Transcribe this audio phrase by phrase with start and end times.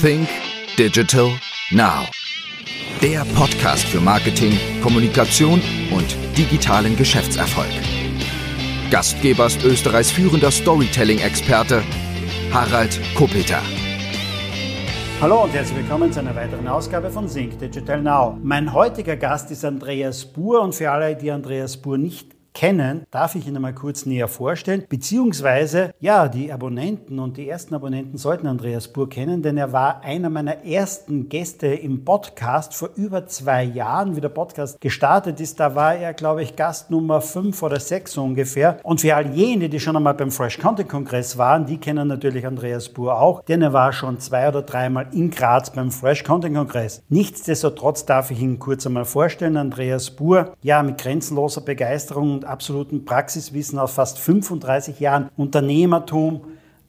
[0.00, 0.28] Think
[0.76, 1.30] Digital
[1.70, 2.04] Now.
[3.00, 4.52] Der Podcast für Marketing,
[4.82, 7.70] Kommunikation und digitalen Geschäftserfolg.
[8.90, 11.82] Gastgeber ist Österreichs führender Storytelling-Experte
[12.52, 13.62] Harald Kopeter.
[15.22, 18.38] Hallo und herzlich willkommen zu einer weiteren Ausgabe von Think Digital Now.
[18.42, 23.34] Mein heutiger Gast ist Andreas Buhr und für alle, die Andreas Buhr nicht kennen, darf
[23.34, 24.84] ich Ihnen mal kurz näher vorstellen.
[24.88, 30.00] Beziehungsweise, ja, die Abonnenten und die ersten Abonnenten sollten Andreas Buhr kennen, denn er war
[30.02, 35.60] einer meiner ersten Gäste im Podcast vor über zwei Jahren, wie der Podcast gestartet ist.
[35.60, 38.78] Da war er, glaube ich, Gast Nummer fünf oder sechs so ungefähr.
[38.84, 42.46] Und für all jene, die schon einmal beim Fresh Content Kongress waren, die kennen natürlich
[42.46, 46.56] Andreas Buhr auch, denn er war schon zwei oder dreimal in Graz beim Fresh Content
[46.56, 47.02] Kongress.
[47.10, 53.04] Nichtsdestotrotz darf ich Ihnen kurz einmal vorstellen, Andreas Buhr, ja, mit grenzenloser Begeisterung und absoluten
[53.04, 55.30] Praxiswissen aus fast 35 Jahren.
[55.36, 56.42] Unternehmertum,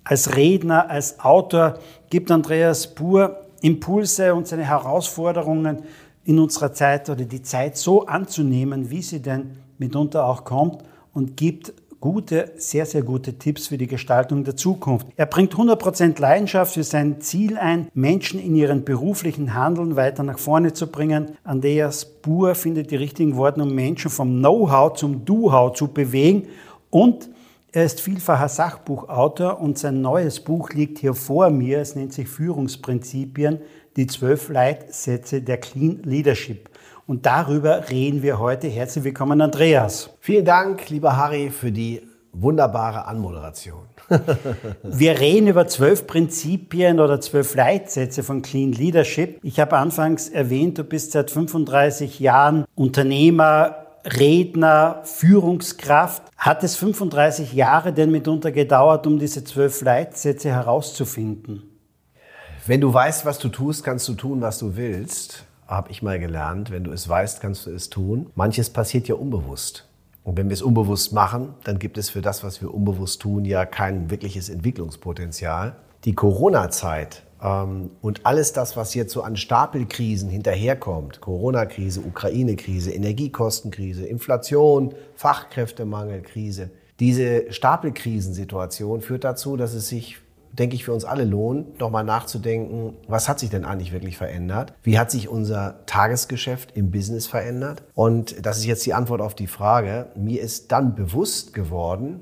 [0.03, 5.83] als Redner, als Autor gibt Andreas Buhr Impulse und seine Herausforderungen
[6.23, 10.83] in unserer Zeit oder die Zeit so anzunehmen, wie sie denn mitunter auch kommt
[11.13, 15.07] und gibt gute, sehr, sehr gute Tipps für die Gestaltung der Zukunft.
[15.15, 20.39] Er bringt 100% Leidenschaft für sein Ziel ein, Menschen in ihren beruflichen Handeln weiter nach
[20.39, 21.37] vorne zu bringen.
[21.43, 26.47] Andreas Buhr findet die richtigen Worte, um Menschen vom Know-how zum Do-how zu bewegen
[26.89, 27.29] und
[27.73, 31.79] er ist vielfacher Sachbuchautor und sein neues Buch liegt hier vor mir.
[31.79, 33.59] Es nennt sich Führungsprinzipien,
[33.97, 36.69] die zwölf Leitsätze der Clean Leadership.
[37.07, 38.67] Und darüber reden wir heute.
[38.67, 40.09] Herzlich willkommen, Andreas.
[40.19, 42.01] Vielen Dank, lieber Harry, für die
[42.33, 43.83] wunderbare Anmoderation.
[44.83, 49.39] wir reden über zwölf Prinzipien oder zwölf Leitsätze von Clean Leadership.
[49.41, 56.23] Ich habe anfangs erwähnt, du bist seit 35 Jahren Unternehmer, Redner, Führungskraft.
[56.35, 61.63] Hat es 35 Jahre denn mitunter gedauert, um diese zwölf Leitsätze herauszufinden?
[62.65, 66.19] Wenn du weißt, was du tust, kannst du tun, was du willst habe ich mal
[66.19, 68.31] gelernt, wenn du es weißt, kannst du es tun.
[68.35, 69.87] Manches passiert ja unbewusst.
[70.23, 73.45] Und wenn wir es unbewusst machen, dann gibt es für das, was wir unbewusst tun,
[73.45, 75.75] ja kein wirkliches Entwicklungspotenzial.
[76.03, 84.05] Die Corona-Zeit ähm, und alles das, was jetzt so an Stapelkrisen hinterherkommt, Corona-Krise, Ukraine-Krise, Energiekostenkrise,
[84.05, 90.17] Inflation, Fachkräftemangelkrise, diese Stapelkrisensituation führt dazu, dass es sich
[90.59, 94.73] denke ich, für uns alle lohnt, nochmal nachzudenken, was hat sich denn eigentlich wirklich verändert?
[94.83, 97.83] Wie hat sich unser Tagesgeschäft im Business verändert?
[97.93, 100.07] Und das ist jetzt die Antwort auf die Frage.
[100.15, 102.21] Mir ist dann bewusst geworden,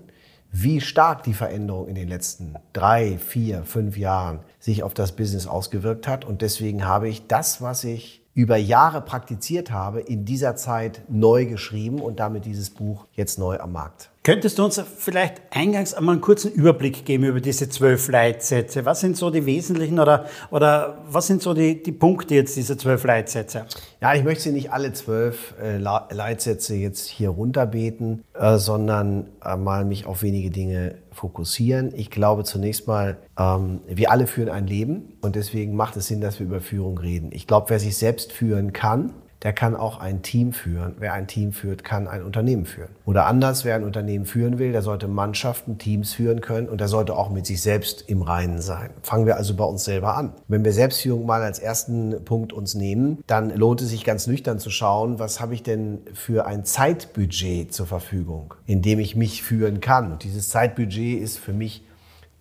[0.51, 5.47] wie stark die Veränderung in den letzten drei, vier, fünf Jahren sich auf das Business
[5.47, 6.23] ausgewirkt hat.
[6.23, 11.45] Und deswegen habe ich das, was ich über Jahre praktiziert habe, in dieser Zeit neu
[11.45, 14.11] geschrieben und damit dieses Buch jetzt neu am Markt.
[14.25, 18.83] Könntest du uns vielleicht eingangs einmal einen kurzen Überblick geben über diese zwölf Leitsätze?
[18.83, 22.75] Was sind so die wesentlichen oder, oder was sind so die, die Punkte jetzt dieser
[22.75, 23.67] zwölf Leitsätze?
[24.01, 29.57] Ja, ich möchte Sie nicht alle zwölf äh, Leitsätze jetzt hier runterbeten, äh, sondern äh,
[29.57, 31.93] mal mich auf wenige Dinge fokussieren.
[31.95, 36.19] Ich glaube zunächst mal, ähm, wir alle führen ein Leben und deswegen macht es Sinn,
[36.19, 37.29] dass wir über Führung reden.
[37.31, 40.95] Ich glaube, wer sich selbst führen kann, der kann auch ein Team führen.
[40.99, 42.89] Wer ein Team führt, kann ein Unternehmen führen.
[43.05, 46.87] Oder anders, wer ein Unternehmen führen will, der sollte Mannschaften, Teams führen können und der
[46.87, 48.89] sollte auch mit sich selbst im Reinen sein.
[49.03, 50.33] Fangen wir also bei uns selber an.
[50.47, 54.59] Wenn wir Selbstführung mal als ersten Punkt uns nehmen, dann lohnt es sich ganz nüchtern
[54.59, 59.43] zu schauen, was habe ich denn für ein Zeitbudget zur Verfügung, in dem ich mich
[59.43, 60.13] führen kann.
[60.13, 61.83] Und dieses Zeitbudget ist für mich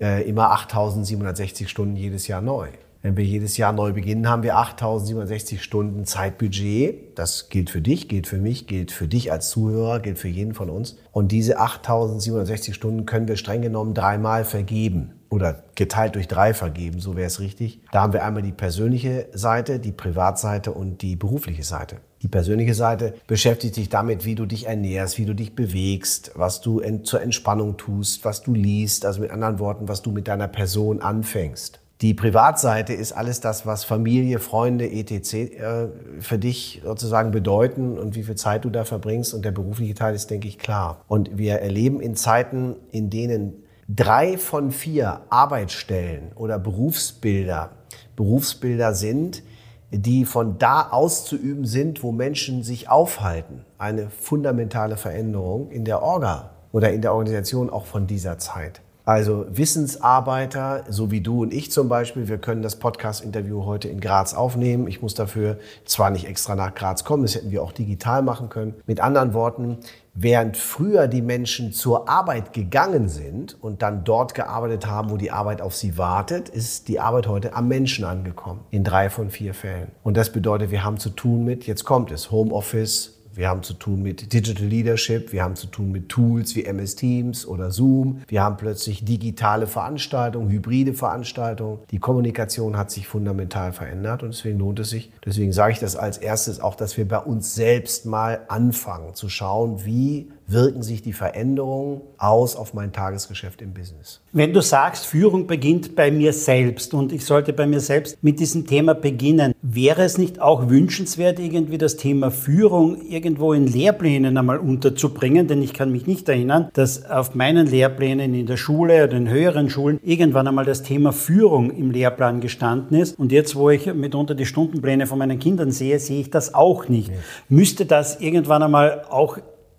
[0.01, 2.69] äh, immer 8760 Stunden jedes Jahr neu.
[3.05, 7.19] Wenn wir jedes Jahr neu beginnen, haben wir 8.760 Stunden Zeitbudget.
[7.19, 10.55] Das gilt für dich, gilt für mich, gilt für dich als Zuhörer, gilt für jeden
[10.55, 10.97] von uns.
[11.13, 16.99] Und diese 8.760 Stunden können wir streng genommen dreimal vergeben oder geteilt durch drei vergeben,
[16.99, 17.81] so wäre es richtig.
[17.93, 21.97] Da haben wir einmal die persönliche Seite, die Privatseite und die berufliche Seite.
[22.23, 26.63] Die persönliche Seite beschäftigt sich damit, wie du dich ernährst, wie du dich bewegst, was
[26.63, 30.49] du zur Entspannung tust, was du liest, also mit anderen Worten, was du mit deiner
[30.49, 31.81] Person anfängst.
[32.01, 35.35] Die Privatseite ist alles das, was Familie, Freunde, etc.
[35.35, 35.89] Äh,
[36.21, 39.33] für dich sozusagen bedeuten und wie viel Zeit du da verbringst.
[39.33, 41.05] Und der berufliche Teil ist, denke ich, klar.
[41.07, 47.71] Und wir erleben in Zeiten, in denen drei von vier Arbeitsstellen oder Berufsbilder
[48.17, 49.43] Berufsbilder sind,
[49.91, 53.65] die von da auszuüben sind, wo Menschen sich aufhalten.
[53.79, 58.81] Eine fundamentale Veränderung in der Orga oder in der Organisation auch von dieser Zeit.
[59.07, 64.01] Also Wissensarbeiter, so wie du und ich zum Beispiel, wir können das Podcast-Interview heute in
[64.01, 64.89] Graz aufnehmen.
[64.89, 68.49] Ich muss dafür zwar nicht extra nach Graz kommen, das hätten wir auch digital machen
[68.49, 68.73] können.
[68.87, 69.77] Mit anderen Worten,
[70.15, 75.31] während früher die Menschen zur Arbeit gegangen sind und dann dort gearbeitet haben, wo die
[75.31, 78.61] Arbeit auf sie wartet, ist die Arbeit heute am Menschen angekommen.
[78.71, 79.89] In drei von vier Fällen.
[80.03, 83.75] Und das bedeutet, wir haben zu tun mit, jetzt kommt es, Homeoffice, wir haben zu
[83.75, 88.23] tun mit Digital Leadership, wir haben zu tun mit Tools wie MS Teams oder Zoom.
[88.29, 91.79] Wir haben plötzlich digitale Veranstaltungen, hybride Veranstaltungen.
[91.91, 95.11] Die Kommunikation hat sich fundamental verändert und deswegen lohnt es sich.
[95.25, 99.29] Deswegen sage ich das als erstes auch, dass wir bei uns selbst mal anfangen zu
[99.29, 104.21] schauen, wie wirken sich die Veränderungen aus auf mein Tagesgeschäft im Business.
[104.33, 108.41] Wenn du sagst, Führung beginnt bei mir selbst und ich sollte bei mir selbst mit
[108.41, 114.37] diesem Thema beginnen, wäre es nicht auch wünschenswert, irgendwie das Thema Führung irgendwo in Lehrplänen
[114.37, 115.49] einmal unterzubringen?
[115.49, 119.29] Denn ich kann mich nicht erinnern, dass auf meinen Lehrplänen in der Schule oder in
[119.29, 123.19] höheren Schulen irgendwann einmal das Thema Führung im Lehrplan gestanden ist.
[123.19, 126.89] Und jetzt, wo ich mitunter die Stundenpläne von meinen Kindern sehe, sehe ich das auch
[126.89, 127.09] nicht.
[127.09, 127.15] Ja.
[127.49, 129.39] Müsste das irgendwann einmal auch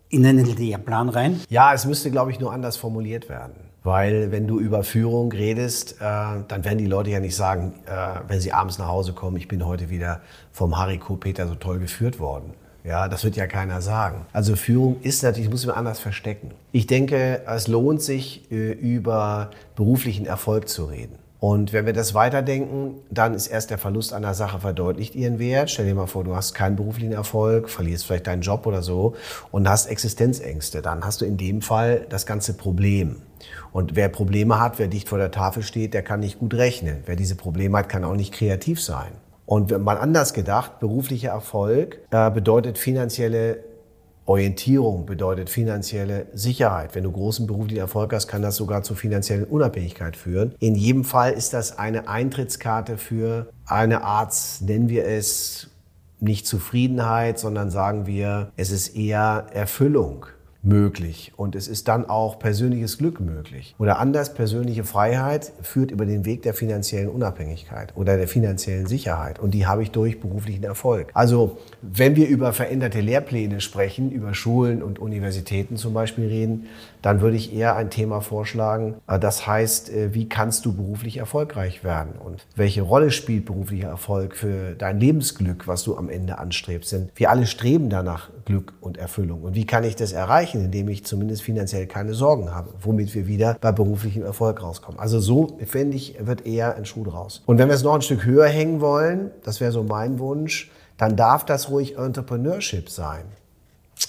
[0.10, 1.42] in einen Lehrplan rein?
[1.50, 3.54] Ja, es müsste, glaube ich, nur anders formuliert werden.
[3.84, 6.06] Weil wenn du über Führung redest, äh,
[6.48, 9.48] dann werden die Leute ja nicht sagen, äh, wenn sie abends nach Hause kommen, ich
[9.48, 10.22] bin heute wieder
[10.52, 12.54] vom Hariko Peter so toll geführt worden.
[12.84, 14.26] Ja, das wird ja keiner sagen.
[14.32, 16.52] Also Führung ist natürlich, muss man anders verstecken.
[16.72, 21.18] Ich denke, es lohnt sich, äh, über beruflichen Erfolg zu reden.
[21.40, 25.70] Und wenn wir das weiterdenken, dann ist erst der Verlust einer Sache verdeutlicht ihren Wert.
[25.70, 29.16] Stell dir mal vor, du hast keinen beruflichen Erfolg, verlierst vielleicht deinen Job oder so
[29.52, 30.82] und hast Existenzängste.
[30.82, 33.18] Dann hast du in dem Fall das ganze Problem.
[33.72, 37.04] Und wer Probleme hat, wer dicht vor der Tafel steht, der kann nicht gut rechnen.
[37.06, 39.12] Wer diese Probleme hat, kann auch nicht kreativ sein.
[39.46, 43.60] Und mal anders gedacht, beruflicher Erfolg äh, bedeutet finanzielle
[44.26, 46.96] Orientierung bedeutet finanzielle Sicherheit.
[46.96, 50.56] Wenn du großen beruflichen Erfolg hast, kann das sogar zu finanziellen Unabhängigkeit führen.
[50.60, 55.70] In jedem Fall ist das eine Eintrittskarte für eine Art, nennen wir es,
[56.20, 60.26] nicht Zufriedenheit, sondern sagen wir, es ist eher Erfüllung
[60.66, 63.76] möglich und es ist dann auch persönliches Glück möglich.
[63.78, 69.40] Oder anders, persönliche Freiheit führt über den Weg der finanziellen Unabhängigkeit oder der finanziellen Sicherheit
[69.40, 71.12] und die habe ich durch beruflichen Erfolg.
[71.14, 76.68] Also wenn wir über veränderte Lehrpläne sprechen, über Schulen und Universitäten zum Beispiel reden,
[77.06, 81.18] dann würde ich eher ein Thema vorschlagen, äh, das heißt, äh, wie kannst du beruflich
[81.18, 86.40] erfolgreich werden und welche Rolle spielt beruflicher Erfolg für dein Lebensglück, was du am Ende
[86.40, 86.92] anstrebst.
[86.94, 89.44] Denn wir alle streben danach Glück und Erfüllung.
[89.44, 93.28] Und wie kann ich das erreichen, indem ich zumindest finanziell keine Sorgen habe, womit wir
[93.28, 95.00] wieder bei beruflichem Erfolg rauskommen.
[95.00, 97.44] Also so, finde ich, wird eher ein Schuh draus.
[97.46, 100.72] Und wenn wir es noch ein Stück höher hängen wollen, das wäre so mein Wunsch,
[100.98, 103.26] dann darf das ruhig Entrepreneurship sein.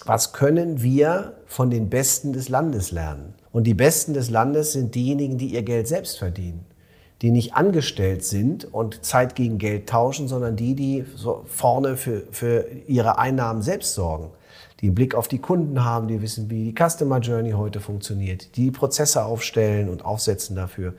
[0.04, 3.34] Was können wir von den Besten des Landes lernen?
[3.52, 6.64] Und die Besten des Landes sind diejenigen, die ihr Geld selbst verdienen.
[7.22, 12.24] Die nicht angestellt sind und Zeit gegen Geld tauschen, sondern die, die so vorne für,
[12.30, 14.30] für ihre Einnahmen selbst sorgen.
[14.80, 18.56] Die einen Blick auf die Kunden haben, die wissen, wie die Customer Journey heute funktioniert,
[18.56, 20.92] die Prozesse aufstellen und aufsetzen dafür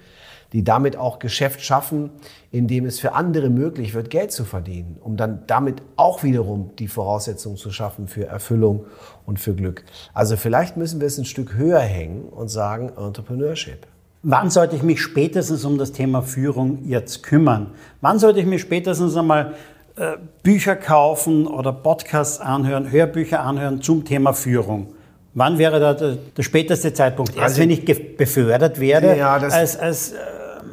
[0.53, 2.09] die damit auch Geschäft schaffen,
[2.51, 6.87] indem es für andere möglich wird, Geld zu verdienen, um dann damit auch wiederum die
[6.87, 8.85] Voraussetzungen zu schaffen für Erfüllung
[9.25, 9.83] und für Glück.
[10.13, 13.87] Also vielleicht müssen wir es ein Stück höher hängen und sagen Entrepreneurship.
[14.23, 17.71] Wann sollte ich mich spätestens um das Thema Führung jetzt kümmern?
[18.01, 19.53] Wann sollte ich mir spätestens einmal
[19.95, 24.87] äh, Bücher kaufen oder Podcasts anhören, Hörbücher anhören zum Thema Führung?
[25.37, 27.35] Wann wäre da der, der späteste Zeitpunkt?
[27.35, 29.15] Erst also, wenn ich befördert werde?
[29.15, 30.15] Ja, das, als, als, äh,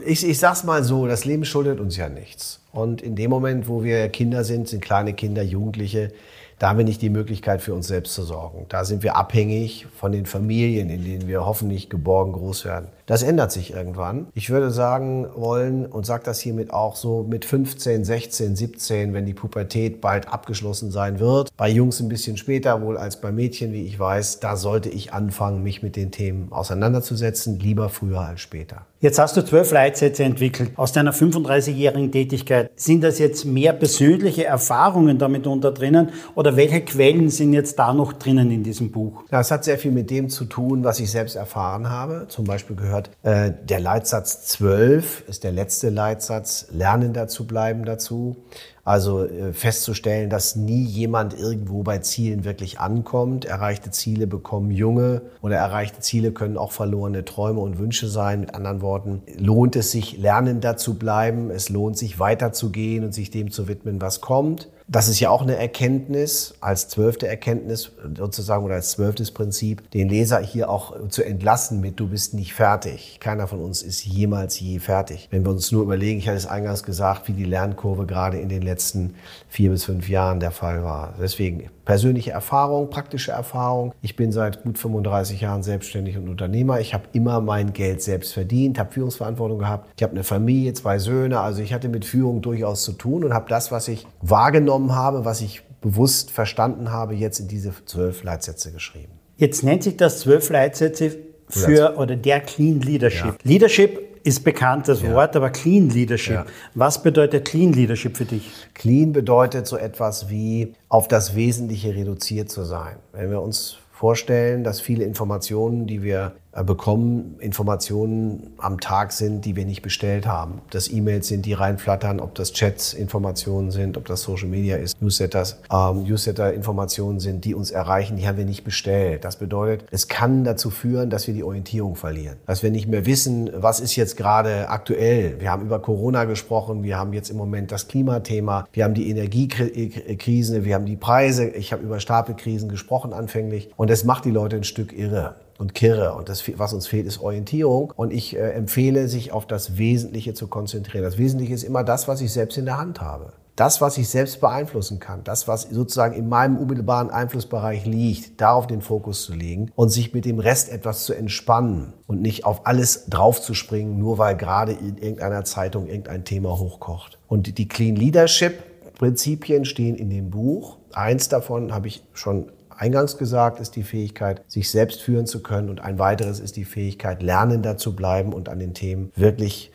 [0.07, 2.61] ich, ich sag's mal so, das Leben schuldet uns ja nichts.
[2.73, 6.13] Und in dem Moment, wo wir Kinder sind, sind kleine Kinder, Jugendliche,
[6.59, 8.65] da haben wir nicht die Möglichkeit für uns selbst zu sorgen.
[8.71, 12.87] Da sind wir abhängig von den Familien, in denen wir hoffentlich geborgen groß werden.
[13.07, 14.29] Das ändert sich irgendwann.
[14.35, 19.27] Ich würde sagen wollen und sage das hiermit auch so mit 15, 16, 17, wenn
[19.27, 21.55] die Pubertät bald abgeschlossen sein wird.
[21.57, 24.41] Bei Jungs ein bisschen später wohl als bei Mädchen, wie ich weiß.
[24.41, 27.59] Da sollte ich anfangen, mich mit den Themen auseinanderzusetzen.
[27.59, 28.87] Lieber früher als später.
[29.05, 32.71] Jetzt hast du zwölf Leitsätze entwickelt aus deiner 35-jährigen Tätigkeit.
[32.75, 37.93] Sind das jetzt mehr persönliche Erfahrungen damit unter drinnen oder welche Quellen sind jetzt da
[37.93, 39.23] noch drinnen in diesem Buch?
[39.29, 42.25] Das hat sehr viel mit dem zu tun, was ich selbst erfahren habe.
[42.29, 43.11] Zum Beispiel gehört gehört.
[43.23, 48.37] Äh, der Leitsatz 12 ist der letzte Leitsatz, lernender zu bleiben dazu.
[48.85, 53.47] Also äh, festzustellen, dass nie jemand irgendwo bei Zielen wirklich ankommt.
[53.47, 58.41] Erreichte Ziele bekommen Junge oder erreichte Ziele können auch verlorene Träume und Wünsche sein.
[58.41, 61.51] Mit anderen Worten, lohnt es sich, lernender zu bleiben.
[61.51, 64.69] Es lohnt sich, weiterzugehen und sich dem zu widmen, was kommt.
[64.87, 70.11] Das ist ja auch eine Erkenntnis, als zwölfte Erkenntnis sozusagen oder als zwölftes Prinzip, den
[70.11, 73.19] Leser hier auch zu entlassen mit, du bist nicht fertig.
[73.19, 75.29] Keiner von uns ist jemals je fertig.
[75.31, 78.51] Wenn wir uns nur überlegen, ich hatte es eingangs gesagt, wie die Lernkurve gerade in
[78.51, 79.15] den letzten
[79.49, 81.15] vier bis fünf Jahren der Fall war.
[81.19, 83.95] Deswegen persönliche Erfahrung, praktische Erfahrung.
[84.03, 86.81] Ich bin seit gut 35 Jahren selbstständig und Unternehmer.
[86.81, 89.89] Ich habe immer mein Geld selbst verdient, habe Führungsverantwortung gehabt.
[89.97, 91.41] Ich habe eine Familie, zwei Söhne.
[91.41, 95.25] Also ich hatte mit Führung durchaus zu tun und habe das, was ich wahrgenommen habe,
[95.25, 99.13] was ich bewusst verstanden habe, jetzt in diese zwölf Leitsätze geschrieben.
[99.37, 103.27] Jetzt nennt sich das zwölf Leitsätze für oder der Clean Leadership.
[103.27, 103.37] Ja.
[103.43, 105.13] Leadership ist bekannt, das ja.
[105.13, 106.35] Wort, aber Clean Leadership.
[106.35, 106.47] Ja.
[106.75, 108.51] Was bedeutet Clean Leadership für dich?
[108.73, 112.97] Clean bedeutet so etwas wie auf das Wesentliche reduziert zu sein.
[113.13, 119.57] Wenn wir uns vorstellen, dass viele Informationen, die wir bekommen Informationen am Tag sind, die
[119.57, 120.61] wir nicht bestellt haben.
[120.65, 124.77] Ob das E-Mails sind, die reinflattern, ob das Chats Informationen sind, ob das Social Media
[124.77, 129.25] ist, Newsletters, ähm, Newsletter-Informationen sind, die uns erreichen, die haben wir nicht bestellt.
[129.25, 132.37] Das bedeutet, es kann dazu führen, dass wir die Orientierung verlieren.
[132.47, 135.41] Dass wir nicht mehr wissen, was ist jetzt gerade aktuell.
[135.41, 139.11] Wir haben über Corona gesprochen, wir haben jetzt im Moment das Klimathema, wir haben die
[139.11, 144.31] Energiekrise, wir haben die Preise, ich habe über Stapelkrisen gesprochen anfänglich und es macht die
[144.31, 145.35] Leute ein Stück irre
[145.65, 146.15] und kirre.
[146.15, 147.91] Und das, was uns fehlt, ist Orientierung.
[147.97, 151.03] Und ich äh, empfehle, sich auf das Wesentliche zu konzentrieren.
[151.03, 153.33] Das Wesentliche ist immer das, was ich selbst in der Hand habe.
[153.57, 158.67] Das, was ich selbst beeinflussen kann, das, was sozusagen in meinem unmittelbaren Einflussbereich liegt, darauf
[158.67, 162.67] den Fokus zu legen und sich mit dem Rest etwas zu entspannen und nicht auf
[162.67, 167.19] alles draufzuspringen, nur weil gerade in irgendeiner Zeitung irgendein Thema hochkocht.
[167.29, 168.55] Und die Clean Leadership
[168.99, 170.79] Prinzipien stehen in dem Buch.
[170.93, 175.69] Eins davon habe ich schon eingangs gesagt, ist die Fähigkeit, sich selbst führen zu können.
[175.69, 179.73] Und ein weiteres ist die Fähigkeit, lernender zu bleiben und an den Themen wirklich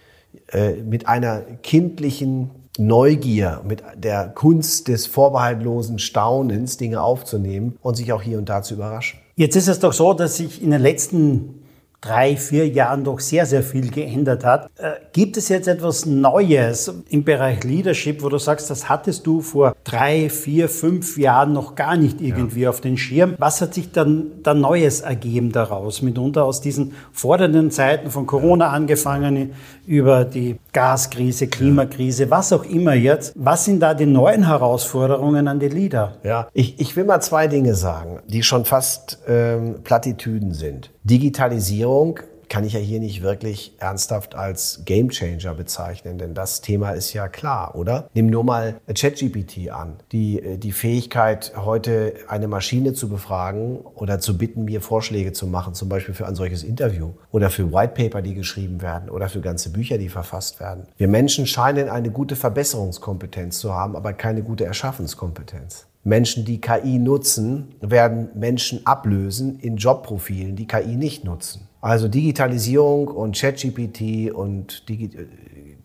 [0.52, 8.14] äh, mit einer kindlichen Neugier, mit der Kunst des vorbehaltlosen Staunens Dinge aufzunehmen und sich
[8.14, 9.20] auch hier und da zu überraschen.
[9.36, 11.59] Jetzt ist es doch so, dass sich in den letzten
[12.02, 14.70] drei, vier Jahren doch sehr, sehr viel geändert hat.
[14.78, 19.42] Äh, gibt es jetzt etwas Neues im Bereich Leadership, wo du sagst, das hattest du
[19.42, 22.70] vor drei, vier, fünf Jahren noch gar nicht irgendwie ja.
[22.70, 23.36] auf den Schirm?
[23.38, 26.02] Was hat sich dann, dann Neues ergeben daraus?
[26.02, 29.54] Mitunter aus diesen fordernden Zeiten von Corona angefangen
[29.86, 33.34] über die Gaskrise, Klimakrise, was auch immer jetzt.
[33.36, 36.18] Was sind da die neuen Herausforderungen an die Leader?
[36.24, 40.92] Ja, ich, ich will mal zwei Dinge sagen, die schon fast ähm, Plattitüden sind.
[41.04, 42.20] Digitalisierung
[42.50, 47.28] kann ich ja hier nicht wirklich ernsthaft als Gamechanger bezeichnen, denn das Thema ist ja
[47.28, 48.10] klar, oder?
[48.14, 49.98] Nimm nur mal ChatGPT an.
[50.12, 55.48] Die, äh, die Fähigkeit, heute eine Maschine zu befragen oder zu bitten, mir Vorschläge zu
[55.48, 59.42] machen, zum Beispiel für ein solches Interview oder für Whitepaper, die geschrieben werden oder für
[59.42, 60.88] ganze Bücher, die verfasst werden.
[60.98, 65.86] Wir Menschen scheinen eine gute Verbesserungskompetenz zu haben, aber keine gute Erschaffenskompetenz.
[66.04, 71.69] Menschen, die KI nutzen, werden Menschen ablösen in Jobprofilen, die KI nicht nutzen.
[71.82, 75.10] Also Digitalisierung und ChatGPT und Digi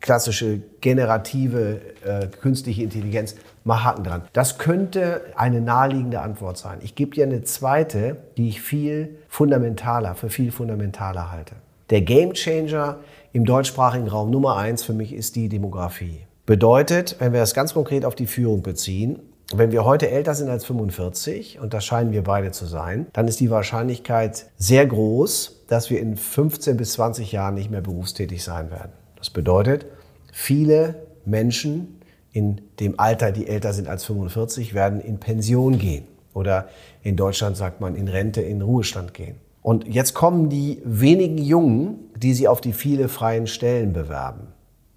[0.01, 4.21] klassische generative äh, künstliche Intelligenz, mal Haken dran.
[4.33, 6.79] Das könnte eine naheliegende Antwort sein.
[6.83, 11.55] Ich gebe dir eine zweite, die ich viel fundamentaler, für viel fundamentaler halte.
[11.89, 12.97] Der Gamechanger
[13.33, 16.19] im deutschsprachigen Raum Nummer eins für mich ist die Demografie.
[16.45, 19.19] Bedeutet, wenn wir das ganz konkret auf die Führung beziehen,
[19.53, 23.27] wenn wir heute älter sind als 45, und das scheinen wir beide zu sein, dann
[23.27, 28.43] ist die Wahrscheinlichkeit sehr groß, dass wir in 15 bis 20 Jahren nicht mehr berufstätig
[28.43, 28.91] sein werden.
[29.17, 29.85] Das bedeutet,
[30.31, 30.95] viele
[31.25, 36.05] Menschen in dem Alter, die älter sind als 45, werden in Pension gehen.
[36.33, 36.67] Oder
[37.01, 39.37] in Deutschland sagt man in Rente, in Ruhestand gehen.
[39.61, 44.49] Und jetzt kommen die wenigen Jungen, die sie auf die viele freien Stellen bewerben.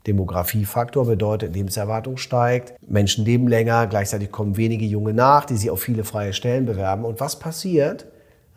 [0.06, 5.80] Demografiefaktor bedeutet, Lebenserwartung steigt, Menschen leben länger, gleichzeitig kommen wenige Junge nach, die sich auf
[5.80, 7.04] viele freie Stellen bewerben.
[7.04, 8.06] Und was passiert?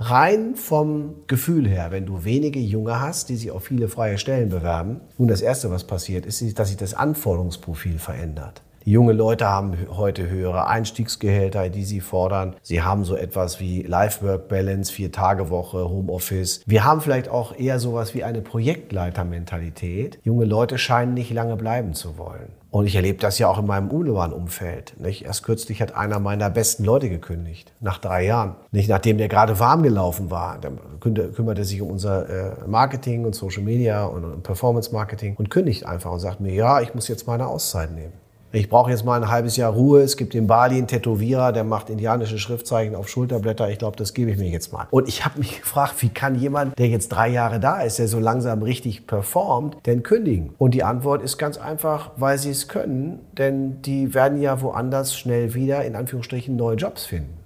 [0.04, 4.50] Rein vom Gefühl her, wenn du wenige Junge hast, die sich auf viele freie Stellen
[4.50, 8.64] bewerben, nun das Erste, was passiert, ist, dass sich das Anforderungsprofil verändert.
[8.84, 12.56] Junge Leute haben heute höhere Einstiegsgehälter, die sie fordern.
[12.64, 16.64] Sie haben so etwas wie Life-Work-Balance, Vier-Tage-Woche, Homeoffice.
[16.66, 20.20] Wir haben vielleicht auch eher sowas wie eine Projektleitermentalität.
[20.24, 22.54] Junge Leute scheinen nicht lange bleiben zu wollen.
[22.72, 24.96] Und ich erlebe das ja auch in meinem unmittelbaren Umfeld.
[24.98, 25.26] Nicht?
[25.26, 28.56] Erst kürzlich hat einer meiner besten Leute gekündigt, nach drei Jahren.
[28.72, 30.58] Nicht nachdem der gerade warm gelaufen war.
[30.58, 30.72] Der
[31.02, 36.12] kümmerte sich um unser äh, Marketing und Social Media und Performance Marketing und kündigt einfach
[36.12, 38.14] und sagt mir, ja, ich muss jetzt meine Auszeit nehmen.
[38.54, 40.02] Ich brauche jetzt mal ein halbes Jahr Ruhe.
[40.02, 43.70] Es gibt in Bali einen Tätowierer, der macht indianische Schriftzeichen auf Schulterblätter.
[43.70, 44.88] Ich glaube, das gebe ich mir jetzt mal.
[44.92, 48.10] Und ich habe mich gefragt, wie kann jemand, der jetzt drei Jahre da ist, der
[48.10, 50.54] so langsam richtig performt, denn kündigen?
[50.58, 53.20] Und die Antwort ist ganz einfach, weil sie es können.
[53.38, 57.38] Denn die werden ja woanders schnell wieder, in Anführungsstrichen, neue Jobs finden.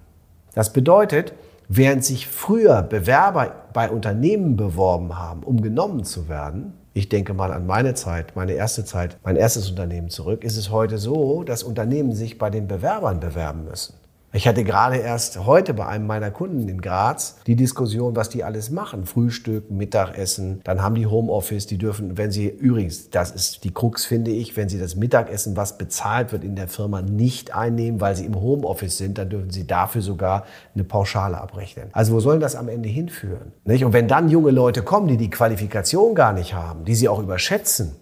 [0.54, 1.34] Das bedeutet,
[1.68, 7.52] während sich früher Bewerber bei Unternehmen beworben haben, um genommen zu werden, ich denke mal
[7.52, 11.62] an meine Zeit, meine erste Zeit, mein erstes Unternehmen zurück, ist es heute so, dass
[11.62, 13.92] Unternehmen sich bei den Bewerbern bewerben müssen.
[14.32, 18.44] Ich hatte gerade erst heute bei einem meiner Kunden in Graz die Diskussion, was die
[18.44, 19.06] alles machen.
[19.06, 24.04] Frühstück, Mittagessen, dann haben die Homeoffice, die dürfen, wenn sie, übrigens, das ist die Krux,
[24.04, 28.14] finde ich, wenn sie das Mittagessen, was bezahlt wird in der Firma, nicht einnehmen, weil
[28.14, 31.88] sie im Homeoffice sind, dann dürfen sie dafür sogar eine Pauschale abrechnen.
[31.92, 33.52] Also wo soll das am Ende hinführen?
[33.64, 33.84] Nicht?
[33.84, 37.20] Und wenn dann junge Leute kommen, die die Qualifikation gar nicht haben, die sie auch
[37.20, 37.96] überschätzen,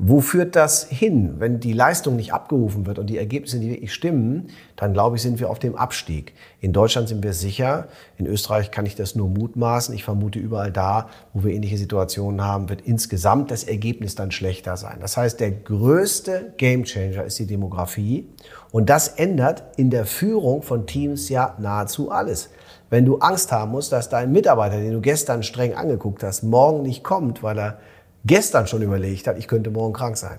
[0.00, 1.34] wo führt das hin?
[1.40, 5.22] Wenn die Leistung nicht abgerufen wird und die Ergebnisse nicht wirklich stimmen, dann glaube ich,
[5.22, 6.34] sind wir auf dem Abstieg.
[6.60, 7.88] In Deutschland sind wir sicher.
[8.16, 9.92] In Österreich kann ich das nur mutmaßen.
[9.96, 14.76] Ich vermute, überall da, wo wir ähnliche Situationen haben, wird insgesamt das Ergebnis dann schlechter
[14.76, 14.98] sein.
[15.00, 18.28] Das heißt, der größte Gamechanger ist die Demografie.
[18.70, 22.50] Und das ändert in der Führung von Teams ja nahezu alles.
[22.88, 26.82] Wenn du Angst haben musst, dass dein Mitarbeiter, den du gestern streng angeguckt hast, morgen
[26.82, 27.78] nicht kommt, weil er
[28.28, 30.38] gestern schon überlegt hat, ich könnte morgen krank sein.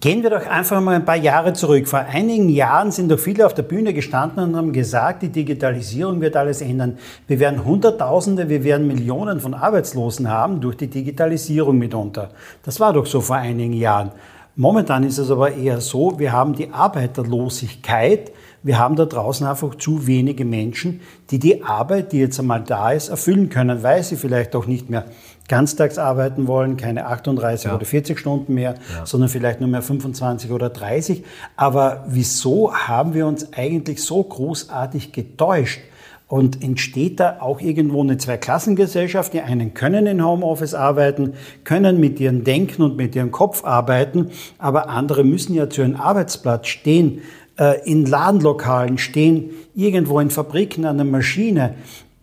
[0.00, 1.88] Gehen wir doch einfach mal ein paar Jahre zurück.
[1.88, 6.20] Vor einigen Jahren sind doch viele auf der Bühne gestanden und haben gesagt, die Digitalisierung
[6.20, 6.98] wird alles ändern.
[7.26, 12.30] Wir werden Hunderttausende, wir werden Millionen von Arbeitslosen haben durch die Digitalisierung mitunter.
[12.64, 14.12] Das war doch so vor einigen Jahren.
[14.56, 18.32] Momentan ist es aber eher so, wir haben die Arbeiterlosigkeit.
[18.62, 21.00] Wir haben da draußen einfach zu wenige Menschen,
[21.30, 24.90] die die Arbeit, die jetzt einmal da ist, erfüllen können, weil sie vielleicht auch nicht
[24.90, 25.04] mehr
[25.48, 27.74] ganztags arbeiten wollen, keine 38 ja.
[27.74, 29.06] oder 40 Stunden mehr, ja.
[29.06, 31.24] sondern vielleicht nur mehr 25 oder 30.
[31.56, 35.80] Aber wieso haben wir uns eigentlich so großartig getäuscht?
[36.28, 39.32] Und entsteht da auch irgendwo eine Zweiklassengesellschaft?
[39.32, 41.32] Die einen können in Homeoffice arbeiten,
[41.64, 45.96] können mit ihrem Denken und mit ihrem Kopf arbeiten, aber andere müssen ja zu einem
[45.96, 47.22] Arbeitsplatz stehen,
[47.58, 51.76] äh, in Ladenlokalen stehen, irgendwo in Fabriken an der Maschine.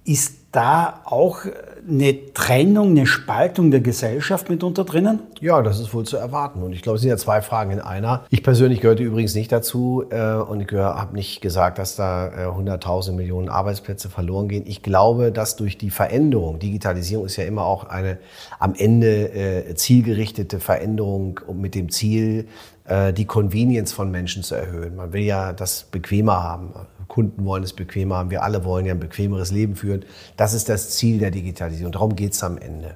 [0.03, 1.39] Ist da auch
[1.87, 5.19] eine Trennung, eine Spaltung der Gesellschaft mitunter drinnen?
[5.39, 6.63] Ja, das ist wohl zu erwarten.
[6.63, 8.25] Und ich glaube, es sind ja zwei Fragen in einer.
[8.29, 12.47] Ich persönlich gehörte übrigens nicht dazu äh, und ich habe nicht gesagt, dass da äh,
[12.47, 14.63] 100.000 Millionen Arbeitsplätze verloren gehen.
[14.65, 18.17] Ich glaube, dass durch die Veränderung, Digitalisierung ist ja immer auch eine
[18.59, 22.47] am Ende äh, zielgerichtete Veränderung mit dem Ziel,
[22.85, 24.95] äh, die Convenience von Menschen zu erhöhen.
[24.95, 26.73] Man will ja das bequemer haben.
[27.07, 28.29] Kunden wollen es bequemer haben.
[28.29, 30.05] Wir alle wollen ja ein bequemeres Leben führen.
[30.37, 31.91] Das ist das Ziel der Digitalisierung.
[31.91, 32.95] Darum geht es am Ende.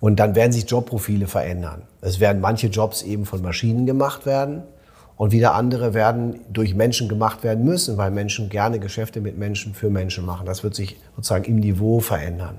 [0.00, 1.82] Und dann werden sich Jobprofile verändern.
[2.00, 4.64] Es werden manche Jobs eben von Maschinen gemacht werden
[5.16, 9.74] und wieder andere werden durch Menschen gemacht werden müssen, weil Menschen gerne Geschäfte mit Menschen
[9.74, 10.44] für Menschen machen.
[10.46, 12.58] Das wird sich sozusagen im Niveau verändern.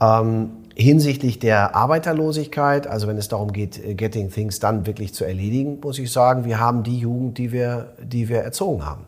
[0.00, 5.24] Ähm, hinsichtlich der Arbeiterlosigkeit, also wenn es darum geht, äh, Getting Things dann wirklich zu
[5.24, 9.06] erledigen, muss ich sagen, wir haben die Jugend, die wir, die wir erzogen haben.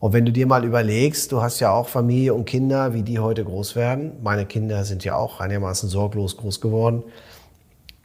[0.00, 3.18] Und wenn du dir mal überlegst, du hast ja auch Familie und Kinder, wie die
[3.18, 4.12] heute groß werden.
[4.22, 7.04] Meine Kinder sind ja auch einigermaßen sorglos groß geworden.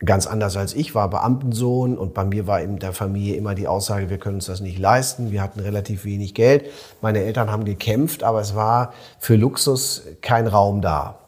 [0.04, 3.66] Ganz anders als ich war Beamtensohn und bei mir war in der Familie immer die
[3.66, 5.32] Aussage, wir können uns das nicht leisten.
[5.32, 6.66] Wir hatten relativ wenig Geld.
[7.02, 11.20] Meine Eltern haben gekämpft, aber es war für Luxus kein Raum da.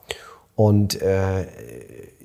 [0.55, 1.45] Und äh,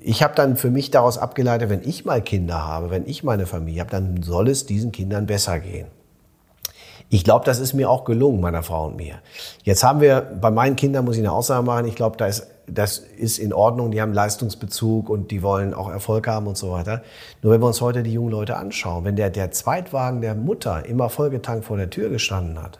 [0.01, 3.45] ich habe dann für mich daraus abgeleitet, wenn ich mal Kinder habe, wenn ich meine
[3.45, 5.87] Familie habe, dann soll es diesen Kindern besser gehen.
[7.13, 9.19] Ich glaube, das ist mir auch gelungen, meiner Frau und mir.
[9.61, 12.47] Jetzt haben wir, bei meinen Kindern muss ich eine Aussage machen, ich glaube, da ist,
[12.65, 16.71] das ist in Ordnung, die haben Leistungsbezug und die wollen auch Erfolg haben und so
[16.71, 17.03] weiter.
[17.43, 20.87] Nur wenn wir uns heute die jungen Leute anschauen, wenn der, der Zweitwagen der Mutter
[20.87, 22.79] immer vollgetankt vor der Tür gestanden hat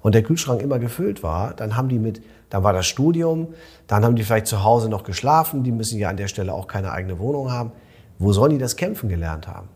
[0.00, 3.48] und der Kühlschrank immer gefüllt war, dann haben die mit, dann war das Studium,
[3.86, 6.68] dann haben die vielleicht zu Hause noch geschlafen, die müssen ja an der Stelle auch
[6.68, 7.72] keine eigene Wohnung haben.
[8.18, 9.68] Wo sollen die das Kämpfen gelernt haben?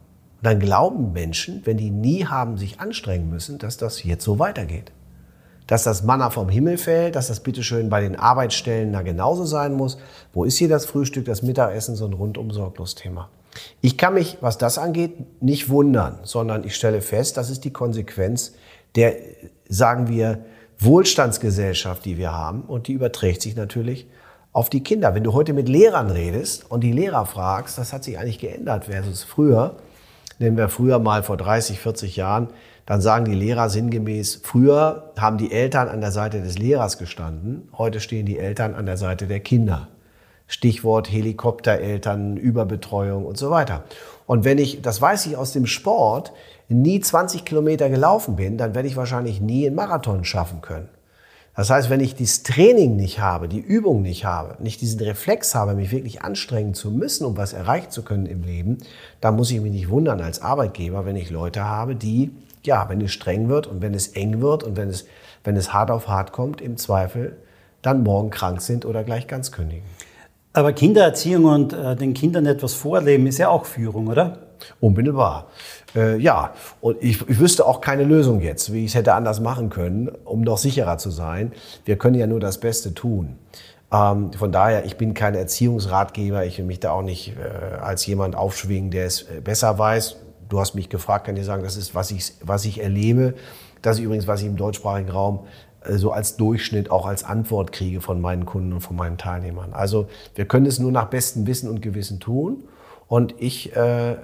[0.42, 4.40] Und dann glauben Menschen, wenn die nie haben sich anstrengen müssen, dass das jetzt so
[4.40, 4.90] weitergeht.
[5.68, 9.74] Dass das Manna vom Himmel fällt, dass das bitteschön bei den Arbeitsstellen da genauso sein
[9.74, 9.98] muss.
[10.32, 13.28] Wo ist hier das Frühstück, das Mittagessen, so ein rundum sorglos Thema.
[13.80, 17.72] Ich kann mich, was das angeht, nicht wundern, sondern ich stelle fest, das ist die
[17.72, 18.54] Konsequenz
[18.96, 19.14] der,
[19.68, 20.44] sagen wir,
[20.80, 22.62] Wohlstandsgesellschaft, die wir haben.
[22.62, 24.08] Und die überträgt sich natürlich
[24.52, 25.14] auf die Kinder.
[25.14, 28.86] Wenn du heute mit Lehrern redest und die Lehrer fragst, das hat sich eigentlich geändert
[28.86, 29.76] versus früher,
[30.42, 32.48] nehmen wir früher mal vor 30, 40 Jahren,
[32.84, 37.68] dann sagen die Lehrer sinngemäß, früher haben die Eltern an der Seite des Lehrers gestanden,
[37.78, 39.88] heute stehen die Eltern an der Seite der Kinder.
[40.48, 43.84] Stichwort Helikoptereltern, Überbetreuung und so weiter.
[44.26, 46.32] Und wenn ich, das weiß ich aus dem Sport,
[46.68, 50.88] nie 20 Kilometer gelaufen bin, dann werde ich wahrscheinlich nie einen Marathon schaffen können.
[51.54, 55.54] Das heißt, wenn ich dieses Training nicht habe, die Übung nicht habe, nicht diesen Reflex
[55.54, 58.78] habe, mich wirklich anstrengen zu müssen, um was erreichen zu können im Leben,
[59.20, 62.30] dann muss ich mich nicht wundern als Arbeitgeber, wenn ich Leute habe, die,
[62.64, 65.04] ja, wenn es streng wird und wenn es eng wird und wenn es,
[65.44, 67.36] wenn es hart auf hart kommt, im Zweifel
[67.82, 69.84] dann morgen krank sind oder gleich ganz kündigen.
[70.54, 74.38] Aber Kindererziehung und äh, den Kindern etwas vorleben ist ja auch Führung, oder?
[74.80, 75.48] Unmittelbar.
[75.94, 79.40] Äh, ja, und ich, ich wüsste auch keine Lösung jetzt, wie ich es hätte anders
[79.40, 81.52] machen können, um noch sicherer zu sein.
[81.84, 83.36] Wir können ja nur das Beste tun.
[83.92, 88.06] Ähm, von daher, ich bin kein Erziehungsratgeber, ich will mich da auch nicht äh, als
[88.06, 90.16] jemand aufschwingen, der es äh, besser weiß.
[90.48, 93.34] Du hast mich gefragt, kann ich sagen, das ist, was ich, was ich erlebe.
[93.82, 95.40] Das ist übrigens, was ich im deutschsprachigen Raum
[95.84, 99.74] äh, so als Durchschnitt auch als Antwort kriege von meinen Kunden und von meinen Teilnehmern.
[99.74, 102.64] Also wir können es nur nach bestem Wissen und Gewissen tun.
[103.08, 104.16] Und ich äh,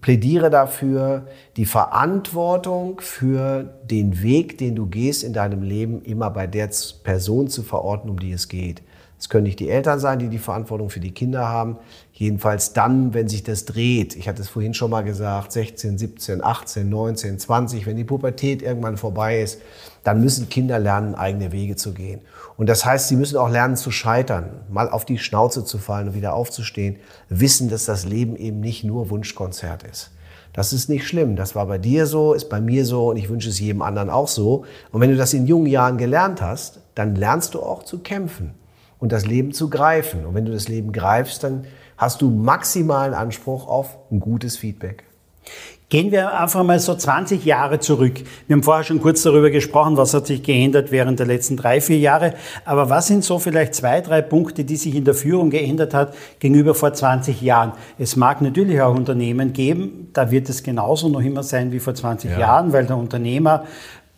[0.00, 6.46] plädiere dafür, die Verantwortung für den Weg, den du gehst in deinem Leben, immer bei
[6.46, 6.70] der
[7.02, 8.82] Person zu verorten, um die es geht.
[9.24, 11.78] Es können nicht die Eltern sein, die die Verantwortung für die Kinder haben.
[12.12, 14.16] Jedenfalls dann, wenn sich das dreht.
[14.16, 18.60] Ich hatte es vorhin schon mal gesagt, 16, 17, 18, 19, 20, wenn die Pubertät
[18.60, 19.62] irgendwann vorbei ist,
[20.02, 22.20] dann müssen Kinder lernen, eigene Wege zu gehen.
[22.58, 26.08] Und das heißt, sie müssen auch lernen zu scheitern, mal auf die Schnauze zu fallen
[26.08, 26.96] und wieder aufzustehen,
[27.30, 30.10] wissen, dass das Leben eben nicht nur Wunschkonzert ist.
[30.52, 31.34] Das ist nicht schlimm.
[31.34, 34.10] Das war bei dir so, ist bei mir so und ich wünsche es jedem anderen
[34.10, 34.66] auch so.
[34.92, 38.52] Und wenn du das in jungen Jahren gelernt hast, dann lernst du auch zu kämpfen
[39.04, 40.24] und das Leben zu greifen.
[40.24, 41.66] Und wenn du das Leben greifst, dann
[41.98, 45.04] hast du maximalen Anspruch auf ein gutes Feedback.
[45.90, 48.22] Gehen wir einfach mal so 20 Jahre zurück.
[48.46, 51.82] Wir haben vorher schon kurz darüber gesprochen, was hat sich geändert während der letzten drei,
[51.82, 52.32] vier Jahre.
[52.64, 56.14] Aber was sind so vielleicht zwei, drei Punkte, die sich in der Führung geändert hat
[56.38, 57.72] gegenüber vor 20 Jahren?
[57.98, 61.94] Es mag natürlich auch Unternehmen geben, da wird es genauso noch immer sein wie vor
[61.94, 62.38] 20 ja.
[62.38, 63.64] Jahren, weil der Unternehmer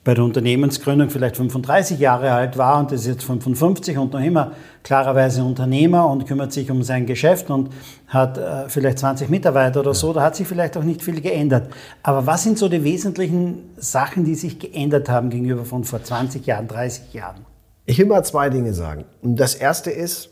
[0.06, 4.52] bei der Unternehmensgründung vielleicht 35 Jahre alt war und ist jetzt 55 und noch immer
[4.84, 7.70] klarerweise Unternehmer und kümmert sich um sein Geschäft und
[8.06, 11.72] hat äh, vielleicht 20 Mitarbeiter oder so, da hat sich vielleicht auch nicht viel geändert.
[12.04, 16.46] Aber was sind so die wesentlichen Sachen, die sich geändert haben gegenüber von vor 20
[16.46, 17.44] Jahren, 30 Jahren?
[17.84, 19.06] Ich will mal zwei Dinge sagen.
[19.22, 20.30] Und das erste ist,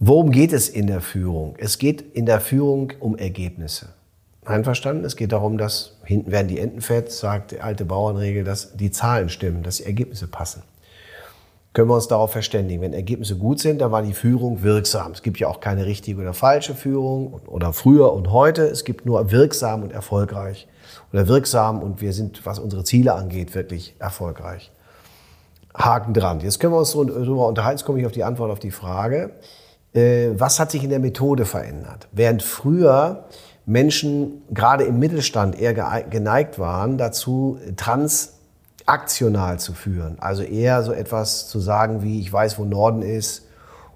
[0.00, 1.54] worum geht es in der Führung?
[1.58, 3.90] Es geht in der Führung um Ergebnisse.
[4.48, 5.04] Einverstanden?
[5.04, 8.90] Es geht darum, dass hinten werden die Enten fett, sagt die alte Bauernregel, dass die
[8.90, 10.62] Zahlen stimmen, dass die Ergebnisse passen.
[11.74, 12.80] Können wir uns darauf verständigen.
[12.80, 15.12] Wenn Ergebnisse gut sind, dann war die Führung wirksam.
[15.12, 18.62] Es gibt ja auch keine richtige oder falsche Führung oder früher und heute.
[18.62, 20.66] Es gibt nur wirksam und erfolgreich.
[21.12, 24.72] Oder wirksam und wir sind, was unsere Ziele angeht, wirklich erfolgreich.
[25.74, 26.40] Haken dran.
[26.40, 27.78] Jetzt können wir uns darüber unterhalten.
[27.78, 29.30] Jetzt komme ich auf die Antwort auf die Frage.
[29.94, 32.08] Äh, was hat sich in der Methode verändert?
[32.12, 33.24] Während früher
[33.68, 40.16] Menschen gerade im Mittelstand eher geneigt waren, dazu transaktional zu führen.
[40.20, 43.46] Also eher so etwas zu sagen wie, ich weiß, wo Norden ist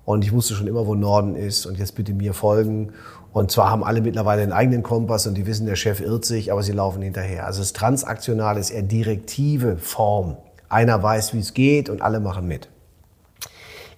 [0.04, 2.92] und ich wusste schon immer, wo Norden ist und jetzt bitte mir folgen.
[3.32, 6.52] Und zwar haben alle mittlerweile einen eigenen Kompass und die wissen, der Chef irrt sich,
[6.52, 7.46] aber sie laufen hinterher.
[7.46, 10.36] Also das Transaktionale ist eher direktive Form.
[10.68, 12.68] Einer weiß, wie es geht und alle machen mit.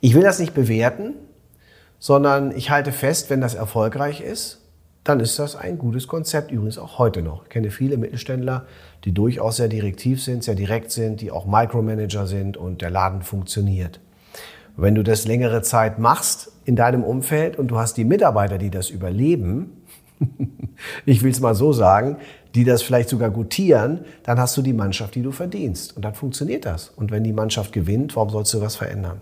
[0.01, 1.15] Ich will das nicht bewerten,
[1.99, 4.61] sondern ich halte fest, wenn das erfolgreich ist,
[5.05, 7.45] dann ist das ein gutes Konzept, übrigens auch heute noch.
[7.45, 8.67] Ich kenne viele Mittelständler,
[9.05, 13.23] die durchaus sehr direktiv sind, sehr direkt sind, die auch Micromanager sind und der Laden
[13.23, 14.01] funktioniert.
[14.77, 18.71] Wenn du das längere Zeit machst in deinem Umfeld und du hast die Mitarbeiter, die
[18.71, 19.85] das überleben,
[21.07, 22.17] ich will es mal so sagen,
[22.55, 25.97] die das vielleicht sogar gutieren, dann hast du die Mannschaft, die du verdienst.
[25.97, 26.89] Und dann funktioniert das.
[26.89, 29.21] Und wenn die Mannschaft gewinnt, warum sollst du was verändern?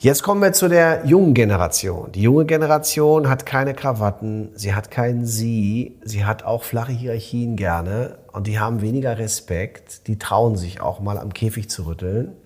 [0.00, 2.12] Jetzt kommen wir zu der jungen Generation.
[2.12, 7.56] Die junge Generation hat keine Krawatten, sie hat keinen Sie, sie hat auch flache Hierarchien
[7.56, 12.36] gerne und die haben weniger Respekt, die trauen sich auch mal am Käfig zu rütteln,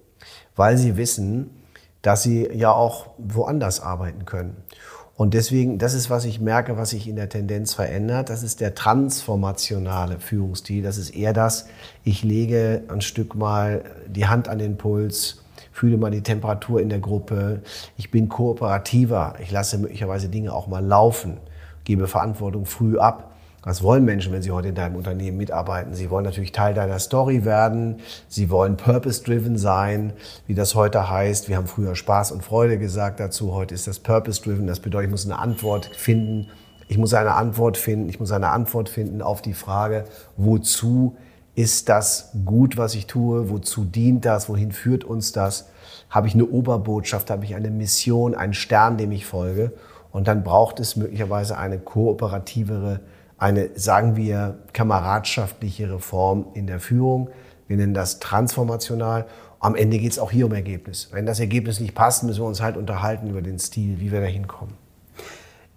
[0.57, 1.51] weil sie wissen,
[2.01, 4.57] dass sie ja auch woanders arbeiten können.
[5.15, 8.31] Und deswegen, das ist, was ich merke, was sich in der Tendenz verändert.
[8.31, 10.83] Das ist der transformationale Führungsstil.
[10.83, 11.67] Das ist eher das,
[12.03, 15.42] ich lege ein Stück mal die Hand an den Puls
[15.73, 17.63] fühle mal die Temperatur in der Gruppe,
[17.97, 21.39] ich bin kooperativer, ich lasse möglicherweise Dinge auch mal laufen,
[21.85, 23.31] gebe Verantwortung früh ab.
[23.65, 25.95] Was wollen Menschen, wenn sie heute in deinem Unternehmen mitarbeiten?
[25.95, 28.01] Sie wollen natürlich Teil deiner Story werden.
[28.27, 30.15] Sie wollen purpose-driven sein,
[30.49, 31.49] wie das heute heißt.
[31.49, 33.55] Wir haben früher Spaß und Freude gesagt dazu.
[33.55, 34.67] Heute ist das purpose-driven.
[34.67, 36.49] Das bedeutet, ich muss eine Antwort finden.
[36.89, 38.09] Ich muss eine Antwort finden.
[38.09, 40.07] Ich muss eine Antwort finden auf die Frage,
[40.37, 41.17] wozu
[41.55, 43.51] Ist das gut, was ich tue?
[43.51, 44.49] Wozu dient das?
[44.49, 45.69] Wohin führt uns das?
[46.09, 47.31] Habe ich eine Oberbotschaft?
[47.31, 49.73] Habe ich eine Mission, einen Stern, dem ich folge?
[50.13, 53.01] Und dann braucht es möglicherweise eine kooperativere,
[53.37, 57.29] eine, sagen wir, kameradschaftlichere Form in der Führung.
[57.69, 59.27] Wir nennen das transformational.
[59.61, 61.09] Am Ende geht es auch hier um Ergebnis.
[61.13, 64.21] Wenn das Ergebnis nicht passt, müssen wir uns halt unterhalten über den Stil, wie wir
[64.21, 64.75] da hinkommen.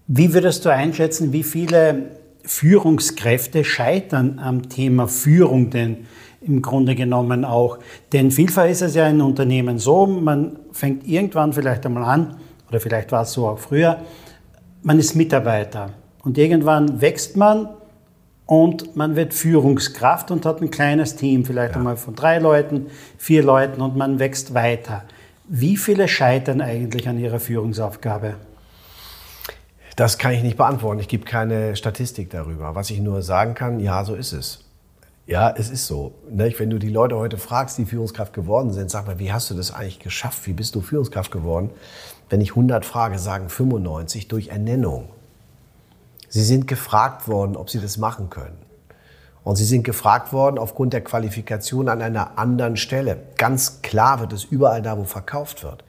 [0.08, 2.12] Wie würdest du einschätzen, wie viele
[2.46, 6.06] Führungskräfte scheitern am Thema Führung denn
[6.42, 7.80] im Grunde genommen auch?
[8.14, 12.38] Denn vielfach ist es ja in Unternehmen so, man fängt irgendwann vielleicht einmal an,
[12.70, 14.02] oder vielleicht war es so auch früher,
[14.84, 15.92] man ist Mitarbeiter
[16.24, 17.70] und irgendwann wächst man
[18.46, 21.78] und man wird Führungskraft und hat ein kleines Team, vielleicht ja.
[21.78, 25.04] einmal von drei Leuten, vier Leuten und man wächst weiter.
[25.48, 28.36] Wie viele scheitern eigentlich an ihrer Führungsaufgabe?
[29.96, 31.00] Das kann ich nicht beantworten.
[31.00, 32.76] Ich gebe keine Statistik darüber.
[32.76, 34.60] Was ich nur sagen kann, ja, so ist es.
[35.26, 36.14] Ja, es ist so.
[36.30, 36.54] Ne?
[36.58, 39.56] Wenn du die Leute heute fragst, die Führungskraft geworden sind, sag mal, wie hast du
[39.56, 40.46] das eigentlich geschafft?
[40.46, 41.70] Wie bist du Führungskraft geworden?
[42.30, 45.10] Wenn ich 100 frage, sagen 95 durch Ernennung.
[46.28, 48.58] Sie sind gefragt worden, ob sie das machen können.
[49.46, 53.18] Und sie sind gefragt worden aufgrund der Qualifikation an einer anderen Stelle.
[53.38, 55.84] Ganz klar wird es überall da, wo verkauft wird.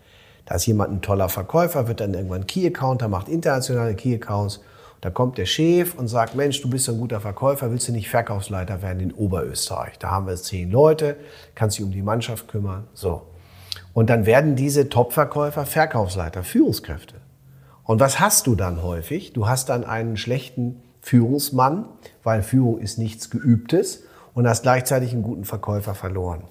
[0.46, 4.60] Da ist jemand ein toller Verkäufer, wird dann irgendwann Key-Accounter, macht internationale Key-Accounts.
[5.00, 8.08] Da kommt der Chef und sagt, Mensch, du bist ein guter Verkäufer, willst du nicht
[8.08, 9.98] Verkaufsleiter werden in Oberösterreich?
[9.98, 11.16] Da haben wir zehn Leute,
[11.54, 12.84] kannst dich um die Mannschaft kümmern.
[12.94, 13.22] So.
[13.92, 17.16] Und dann werden diese Top-Verkäufer Verkaufsleiter, Führungskräfte.
[17.84, 19.32] Und was hast du dann häufig?
[19.32, 21.86] Du hast dann einen schlechten Führungsmann,
[22.22, 24.04] weil Führung ist nichts Geübtes
[24.34, 26.42] und hast gleichzeitig einen guten Verkäufer verloren.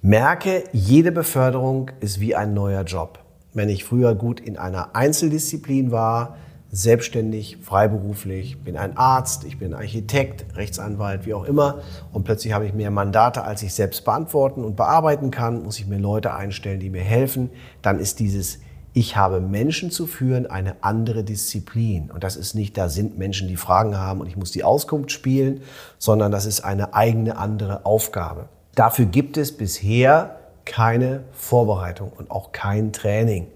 [0.00, 3.18] Merke, jede Beförderung ist wie ein neuer Job.
[3.52, 6.36] Wenn ich früher gut in einer Einzeldisziplin war,
[6.70, 11.80] selbstständig, freiberuflich, bin ein Arzt, ich bin Architekt, Rechtsanwalt, wie auch immer,
[12.12, 15.88] und plötzlich habe ich mehr Mandate, als ich selbst beantworten und bearbeiten kann, muss ich
[15.88, 17.50] mir Leute einstellen, die mir helfen,
[17.82, 18.60] dann ist dieses
[18.94, 22.10] ich habe Menschen zu führen, eine andere Disziplin.
[22.10, 25.12] Und das ist nicht, da sind Menschen, die Fragen haben und ich muss die Auskunft
[25.12, 25.60] spielen,
[25.98, 28.48] sondern das ist eine eigene andere Aufgabe.
[28.74, 33.48] Dafür gibt es bisher keine Vorbereitung und auch kein Training.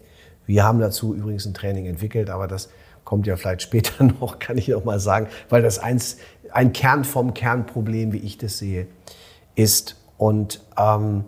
[0.46, 2.70] Wir haben dazu übrigens ein Training entwickelt, aber das
[3.05, 6.18] kommt ja vielleicht später noch, kann ich noch mal sagen, weil das eins,
[6.51, 8.87] ein Kern vom Kernproblem, wie ich das sehe,
[9.55, 9.96] ist.
[10.18, 11.25] Und ähm,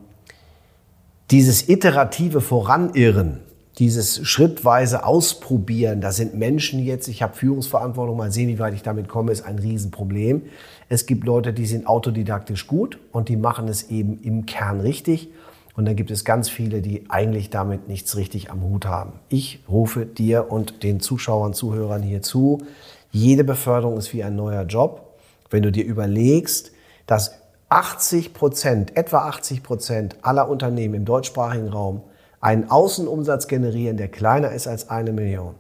[1.30, 3.40] dieses iterative Voranirren,
[3.78, 8.82] dieses schrittweise Ausprobieren, da sind Menschen jetzt, ich habe Führungsverantwortung, mal sehen, wie weit ich
[8.82, 10.42] damit komme, ist ein Riesenproblem.
[10.88, 15.30] Es gibt Leute, die sind autodidaktisch gut und die machen es eben im Kern richtig.
[15.76, 19.14] Und dann gibt es ganz viele, die eigentlich damit nichts richtig am Hut haben.
[19.28, 22.62] Ich rufe dir und den Zuschauern, Zuhörern hier zu,
[23.10, 25.18] jede Beförderung ist wie ein neuer Job.
[25.50, 26.70] Wenn du dir überlegst,
[27.06, 32.02] dass 80 Prozent, etwa 80 Prozent aller Unternehmen im deutschsprachigen Raum
[32.44, 35.54] einen Außenumsatz generieren, der kleiner ist als eine Million.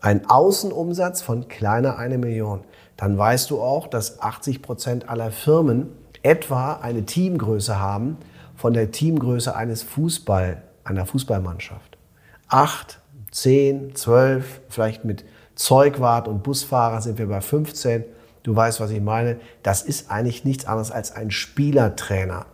[0.00, 2.60] Ein Außenumsatz von kleiner eine Million.
[2.96, 5.88] Dann weißt du auch, dass 80 Prozent aller Firmen
[6.22, 8.18] etwa eine Teamgröße haben
[8.54, 11.98] von der Teamgröße eines Fußball, einer Fußballmannschaft.
[12.46, 13.00] Acht,
[13.32, 15.24] zehn, zwölf, vielleicht mit
[15.56, 18.04] Zeugwart und Busfahrer sind wir bei 15.
[18.44, 19.40] Du weißt, was ich meine.
[19.64, 22.46] Das ist eigentlich nichts anderes als ein Spielertrainer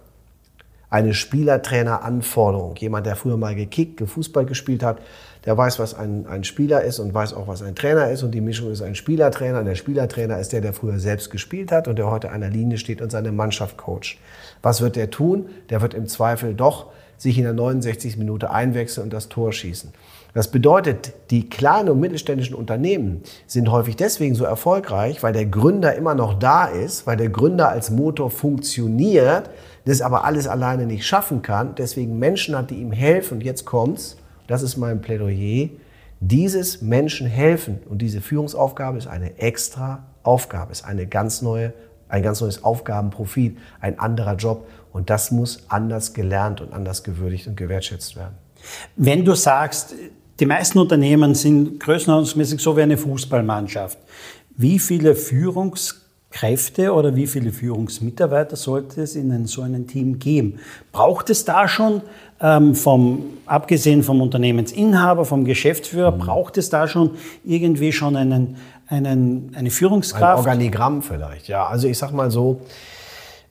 [0.88, 2.76] eine Spielertraineranforderung.
[2.76, 4.98] Jemand, der früher mal gekickt, Fußball gespielt hat,
[5.44, 8.22] der weiß, was ein, ein Spieler ist und weiß auch, was ein Trainer ist.
[8.22, 9.60] Und die Mischung ist ein Spielertrainer.
[9.60, 12.50] Und der Spielertrainer ist der, der früher selbst gespielt hat und der heute an der
[12.50, 14.18] Linie steht und seine Mannschaft coacht.
[14.62, 15.48] Was wird der tun?
[15.70, 16.86] Der wird im Zweifel doch
[17.18, 18.16] sich in der 69.
[18.16, 19.92] Minute einwechseln und das Tor schießen.
[20.34, 25.94] Das bedeutet, die kleinen und mittelständischen Unternehmen sind häufig deswegen so erfolgreich, weil der Gründer
[25.94, 29.48] immer noch da ist, weil der Gründer als Motor funktioniert,
[29.86, 33.34] das aber alles alleine nicht schaffen kann, deswegen Menschen hat, die ihm helfen.
[33.34, 35.70] Und jetzt kommt's, das ist mein Plädoyer,
[36.20, 41.72] dieses Menschen helfen und diese Führungsaufgabe ist eine extra Aufgabe, ist eine ganz neue,
[42.08, 47.46] ein ganz neues Aufgabenprofil, ein anderer Job und das muss anders gelernt und anders gewürdigt
[47.46, 48.34] und gewertschätzt werden.
[48.96, 49.94] Wenn du sagst,
[50.40, 53.98] die meisten Unternehmen sind größenordnungsmäßig so wie eine Fußballmannschaft.
[54.56, 56.05] Wie viele Führungskräfte
[56.92, 60.58] oder wie viele Führungsmitarbeiter sollte es in so einem Team geben?
[60.92, 62.02] Braucht es da schon,
[62.40, 66.18] ähm, vom, abgesehen vom Unternehmensinhaber, vom Geschäftsführer, mhm.
[66.18, 67.12] braucht es da schon
[67.44, 68.56] irgendwie schon einen,
[68.88, 70.40] einen, eine Führungskraft?
[70.40, 71.66] Ein Organigramm vielleicht, ja.
[71.66, 72.60] Also ich sag mal so,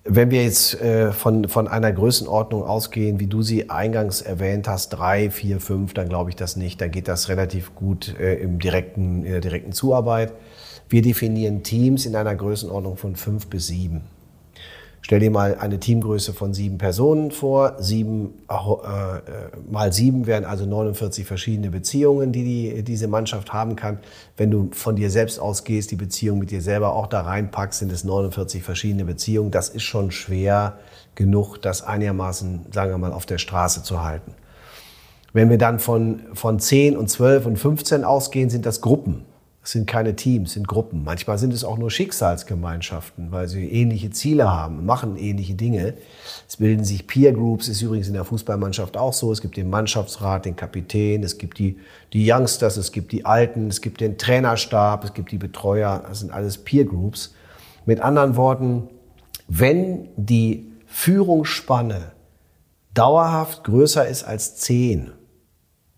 [0.08, 4.90] wenn wir jetzt äh, von, von einer Größenordnung ausgehen, wie du sie eingangs erwähnt hast,
[4.90, 6.80] drei, vier, fünf, dann glaube ich das nicht.
[6.80, 10.34] Dann geht das relativ gut äh, im direkten, in der direkten Zuarbeit.
[10.90, 14.02] Wir definieren Teams in einer Größenordnung von fünf bis sieben.
[15.06, 17.76] Stell dir mal eine Teamgröße von sieben Personen vor.
[17.78, 19.22] Sieben äh, äh
[19.70, 24.00] mal sieben wären also 49 verschiedene Beziehungen, die, die diese Mannschaft haben kann.
[24.36, 27.92] Wenn du von dir selbst ausgehst, die Beziehung mit dir selber auch da reinpackst, sind
[27.92, 29.52] es 49 verschiedene Beziehungen.
[29.52, 30.80] Das ist schon schwer
[31.14, 34.34] genug, das einigermaßen, sagen wir mal, auf der Straße zu halten.
[35.34, 39.26] Wenn wir dann von, von 10 und 12 und 15 ausgehen, sind das Gruppen.
[39.66, 41.04] Es sind keine Teams, sind Gruppen.
[41.04, 45.96] Manchmal sind es auch nur Schicksalsgemeinschaften, weil sie ähnliche Ziele haben, machen ähnliche Dinge.
[46.48, 49.32] Es bilden sich Peer Groups, ist übrigens in der Fußballmannschaft auch so.
[49.32, 51.80] Es gibt den Mannschaftsrat, den Kapitän, es gibt die,
[52.14, 56.04] die Youngsters, es gibt die Alten, es gibt den Trainerstab, es gibt die Betreuer.
[56.08, 57.34] Das sind alles Peer Groups.
[57.88, 58.84] Mit anderen Worten,
[59.48, 62.12] wenn die Führungsspanne
[62.94, 65.12] dauerhaft größer ist als 10,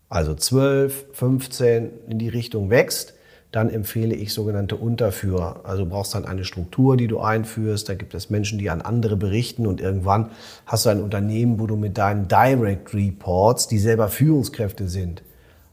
[0.08, 3.12] also 12, 15 in die Richtung wächst,
[3.50, 5.60] dann empfehle ich sogenannte Unterführer.
[5.64, 7.88] Also du brauchst dann eine Struktur, die du einführst.
[7.88, 10.30] Da gibt es Menschen, die an andere berichten und irgendwann
[10.66, 15.22] hast du ein Unternehmen, wo du mit deinen Direct Reports, die selber Führungskräfte sind,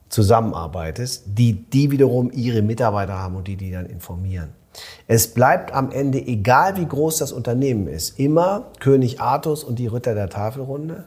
[0.08, 4.50] zusammenarbeitest, die, die wiederum ihre Mitarbeiter haben und die die dann informieren.
[5.08, 9.88] Es bleibt am Ende, egal wie groß das Unternehmen ist, immer König Artus und die
[9.88, 11.06] Ritter der Tafelrunde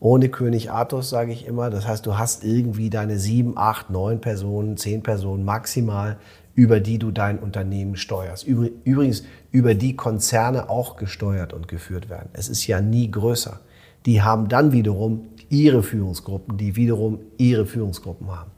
[0.00, 1.68] ohne König Artus, sage ich immer.
[1.68, 6.16] Das heißt, du hast irgendwie deine sieben, acht, neun Personen, zehn Personen maximal,
[6.54, 8.46] über die du dein Unternehmen steuerst.
[8.46, 12.30] Übrigens, über die Konzerne auch gesteuert und geführt werden.
[12.32, 13.60] Es ist ja nie größer.
[14.06, 18.50] Die haben dann wiederum ihre Führungsgruppen, die wiederum ihre Führungsgruppen haben.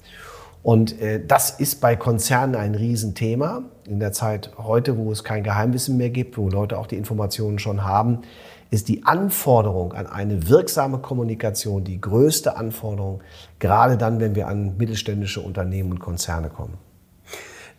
[0.62, 3.64] Und äh, das ist bei Konzernen ein Riesenthema.
[3.88, 7.59] In der Zeit heute, wo es kein Geheimwissen mehr gibt, wo Leute auch die Informationen
[7.59, 8.20] schon haben,
[8.72, 13.20] ist die Anforderung an eine wirksame Kommunikation die größte Anforderung,
[13.58, 16.78] gerade dann, wenn wir an mittelständische Unternehmen und Konzerne kommen.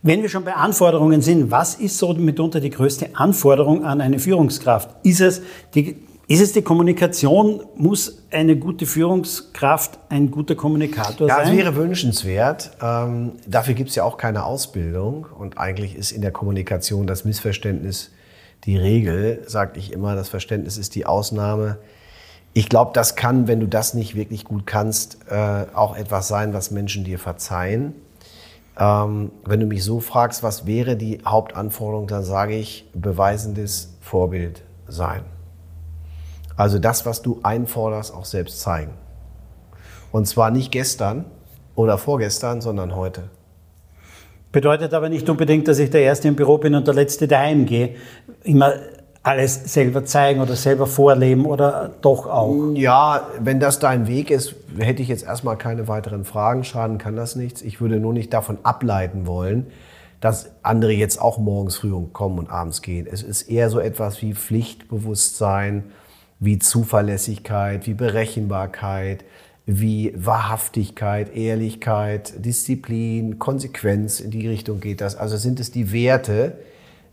[0.03, 4.19] Wenn wir schon bei Anforderungen sind, was ist so mitunter die größte Anforderung an eine
[4.19, 4.89] Führungskraft?
[5.01, 5.41] Ist es
[5.73, 5.95] die,
[6.27, 7.63] ist es die Kommunikation?
[7.75, 11.45] Muss eine gute Führungskraft ein guter Kommunikator ja, sein?
[11.47, 12.71] Ja, es wäre wünschenswert.
[12.83, 15.25] Ähm, dafür gibt es ja auch keine Ausbildung.
[15.39, 18.11] Und eigentlich ist in der Kommunikation das Missverständnis
[18.65, 21.77] die Regel, sage ich immer, das Verständnis ist die Ausnahme.
[22.53, 26.53] Ich glaube, das kann, wenn du das nicht wirklich gut kannst, äh, auch etwas sein,
[26.53, 27.95] was Menschen dir verzeihen.
[28.77, 34.63] Ähm, wenn du mich so fragst, was wäre die Hauptanforderung, dann sage ich beweisendes Vorbild
[34.87, 35.23] sein.
[36.55, 38.93] Also das, was du einforderst, auch selbst zeigen.
[40.11, 41.25] Und zwar nicht gestern
[41.75, 43.29] oder vorgestern, sondern heute.
[44.53, 47.65] Bedeutet aber nicht unbedingt, dass ich der Erste im Büro bin und der Letzte daheim
[47.65, 47.95] gehe.
[48.43, 48.73] Immer
[49.23, 52.73] alles selber zeigen oder selber vorleben oder doch auch?
[52.75, 56.63] Ja, wenn das dein Weg ist, hätte ich jetzt erstmal keine weiteren Fragen.
[56.63, 57.63] Schaden kann das nichts.
[57.63, 59.65] Ich würde nur nicht davon ableiten wollen,
[60.21, 63.07] dass andere jetzt auch morgens früh kommen und abends gehen.
[63.11, 65.85] Es ist eher so etwas wie Pflichtbewusstsein,
[66.39, 69.25] wie Zuverlässigkeit, wie Berechenbarkeit,
[69.65, 75.15] wie Wahrhaftigkeit, Ehrlichkeit, Disziplin, Konsequenz, in die Richtung geht das.
[75.15, 76.57] Also sind es die Werte,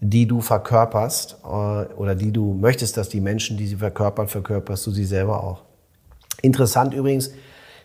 [0.01, 4.87] die du verkörperst äh, oder die du möchtest, dass die Menschen, die sie verkörpern, verkörperst
[4.87, 5.63] du sie selber auch.
[6.43, 7.31] Interessant übrigens,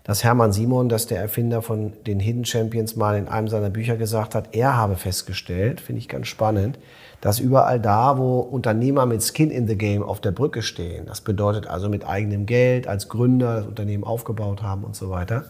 [0.06, 3.98] dass Hermann Simon, dass der Erfinder von den Hidden Champions mal in einem seiner Bücher
[3.98, 6.78] gesagt hat, er habe festgestellt, finde ich ganz spannend,
[7.22, 11.22] dass überall da, wo Unternehmer mit Skin in the Game auf der Brücke stehen, das
[11.22, 15.46] bedeutet also mit eigenem Geld, als Gründer das Unternehmen aufgebaut haben und so weiter,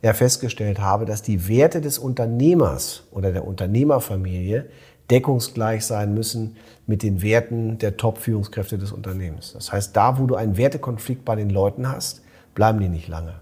[0.00, 4.66] er festgestellt habe, dass die Werte des Unternehmers oder der Unternehmerfamilie
[5.10, 9.52] deckungsgleich sein müssen mit den Werten der Top-Führungskräfte des Unternehmens.
[9.52, 12.22] Das heißt, da, wo du einen Wertekonflikt bei den Leuten hast,
[12.54, 13.34] bleiben die nicht lange.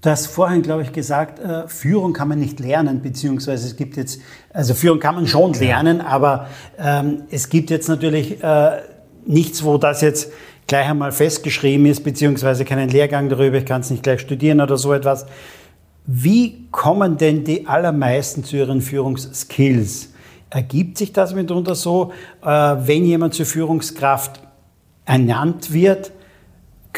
[0.00, 3.96] Du hast vorhin, glaube ich, gesagt, äh, Führung kann man nicht lernen, beziehungsweise es gibt
[3.96, 4.20] jetzt,
[4.52, 6.46] also Führung kann man schon lernen, aber
[6.78, 8.78] ähm, es gibt jetzt natürlich äh,
[9.26, 10.30] nichts, wo das jetzt
[10.68, 14.76] gleich einmal festgeschrieben ist, beziehungsweise keinen Lehrgang darüber, ich kann es nicht gleich studieren oder
[14.76, 15.26] so etwas.
[16.06, 20.10] Wie kommen denn die allermeisten zu ihren Führungsskills?
[20.50, 24.40] Ergibt sich das mitunter so, äh, wenn jemand zur Führungskraft
[25.04, 26.12] ernannt wird,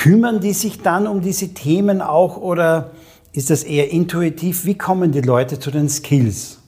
[0.01, 2.93] Kümmern die sich dann um diese Themen auch oder
[3.35, 4.65] ist das eher intuitiv?
[4.65, 6.59] Wie kommen die Leute zu den Skills?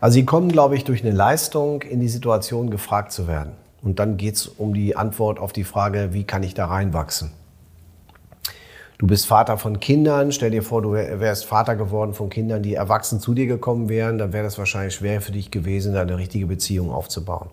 [0.00, 3.54] Also sie kommen, glaube ich, durch eine Leistung in die Situation gefragt zu werden.
[3.82, 7.32] Und dann geht es um die Antwort auf die Frage, wie kann ich da reinwachsen?
[8.98, 12.74] Du bist Vater von Kindern, stell dir vor, du wärst Vater geworden von Kindern, die
[12.74, 16.18] erwachsen zu dir gekommen wären, dann wäre das wahrscheinlich schwer für dich gewesen, da eine
[16.18, 17.48] richtige Beziehung aufzubauen.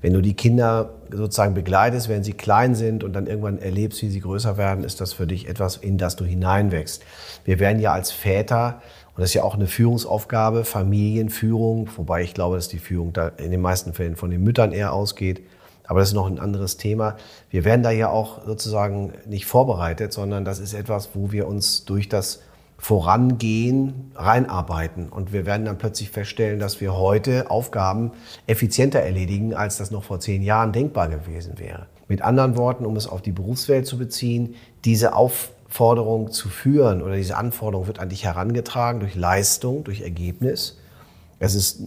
[0.00, 4.08] Wenn du die Kinder sozusagen begleitest, wenn sie klein sind und dann irgendwann erlebst, wie
[4.08, 7.02] sie größer werden, ist das für dich etwas, in das du hineinwächst.
[7.44, 8.80] Wir werden ja als Väter,
[9.16, 13.28] und das ist ja auch eine Führungsaufgabe, Familienführung, wobei ich glaube, dass die Führung da
[13.28, 15.42] in den meisten Fällen von den Müttern eher ausgeht.
[15.88, 17.16] Aber das ist noch ein anderes Thema.
[17.50, 21.86] Wir werden da ja auch sozusagen nicht vorbereitet, sondern das ist etwas, wo wir uns
[21.86, 22.40] durch das
[22.80, 25.08] Vorangehen reinarbeiten.
[25.08, 28.12] Und wir werden dann plötzlich feststellen, dass wir heute Aufgaben
[28.46, 31.86] effizienter erledigen, als das noch vor zehn Jahren denkbar gewesen wäre.
[32.06, 34.54] Mit anderen Worten, um es auf die Berufswelt zu beziehen,
[34.84, 40.78] diese Aufforderung zu führen oder diese Anforderung wird an dich herangetragen durch Leistung, durch Ergebnis.
[41.40, 41.82] Es ist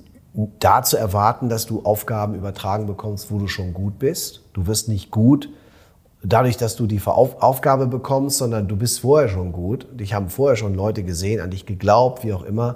[0.59, 4.43] da zu erwarten, dass du Aufgaben übertragen bekommst, wo du schon gut bist.
[4.53, 5.49] Du wirst nicht gut
[6.23, 9.87] dadurch, dass du die Aufgabe bekommst, sondern du bist vorher schon gut.
[9.99, 12.75] Dich haben vorher schon Leute gesehen, an dich geglaubt, wie auch immer.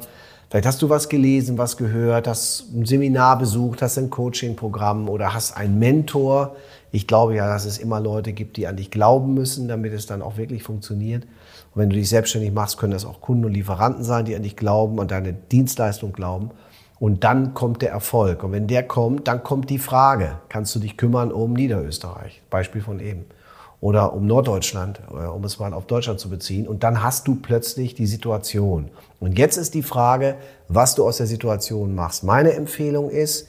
[0.50, 5.34] Vielleicht hast du was gelesen, was gehört, hast ein Seminar besucht, hast ein Coaching-Programm oder
[5.34, 6.56] hast einen Mentor.
[6.92, 10.06] Ich glaube ja, dass es immer Leute gibt, die an dich glauben müssen, damit es
[10.06, 11.24] dann auch wirklich funktioniert.
[11.74, 14.44] Und wenn du dich selbstständig machst, können das auch Kunden und Lieferanten sein, die an
[14.44, 16.52] dich glauben und deine Dienstleistung glauben.
[17.00, 18.44] Und dann kommt der Erfolg.
[18.44, 22.42] Und wenn der kommt, dann kommt die Frage, kannst du dich kümmern um Niederösterreich?
[22.50, 23.26] Beispiel von eben.
[23.82, 26.68] Oder um Norddeutschland, äh, um es mal auf Deutschland zu beziehen.
[26.68, 28.90] Und dann hast du plötzlich die Situation.
[29.20, 30.36] Und jetzt ist die Frage,
[30.68, 32.24] was du aus der Situation machst.
[32.24, 33.48] Meine Empfehlung ist,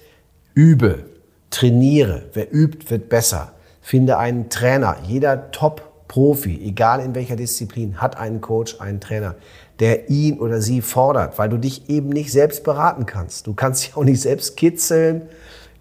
[0.54, 1.04] übe,
[1.50, 2.24] trainiere.
[2.32, 3.52] Wer übt, wird besser.
[3.80, 4.96] Finde einen Trainer.
[5.06, 9.36] Jeder Top-Profi, egal in welcher Disziplin, hat einen Coach, einen Trainer
[9.80, 13.46] der ihn oder sie fordert, weil du dich eben nicht selbst beraten kannst.
[13.46, 15.22] Du kannst dich auch nicht selbst kitzeln.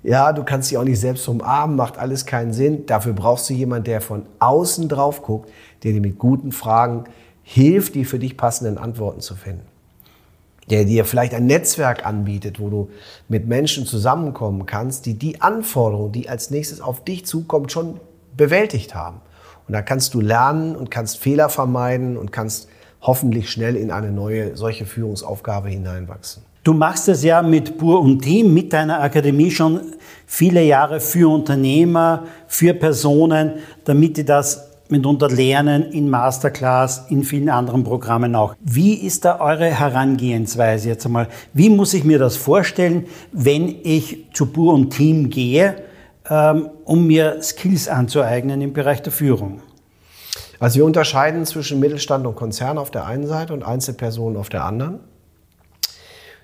[0.06, 2.86] Ja, du kannst dich auch nicht selbst umarmen, macht alles keinen Sinn.
[2.86, 5.50] Dafür brauchst du jemanden, der von außen drauf guckt,
[5.82, 7.06] der dir mit guten Fragen
[7.42, 9.66] hilft, die für dich passenden Antworten zu finden.
[10.70, 12.90] Der dir vielleicht ein Netzwerk anbietet, wo du
[13.30, 18.00] mit Menschen zusammenkommen kannst, die die Anforderungen, die als nächstes auf dich zukommt, schon
[18.38, 19.22] bewältigt haben.
[19.68, 22.68] Und da kannst du lernen und kannst Fehler vermeiden und kannst
[23.02, 26.44] hoffentlich schnell in eine neue solche Führungsaufgabe hineinwachsen.
[26.66, 29.82] Du machst es ja mit Bur und Team, mit deiner Akademie schon
[30.26, 37.50] viele Jahre für Unternehmer, für Personen, damit die das mitunter lernen in Masterclass, in vielen
[37.50, 38.56] anderen Programmen auch.
[38.62, 41.28] Wie ist da eure Herangehensweise jetzt einmal?
[41.54, 45.84] Wie muss ich mir das vorstellen, wenn ich zu Bur und Team gehe,
[46.28, 49.62] ähm, um mir Skills anzueignen im Bereich der Führung?
[50.60, 54.66] Also wir unterscheiden zwischen Mittelstand und Konzern auf der einen Seite und Einzelpersonen auf der
[54.66, 55.02] anderen.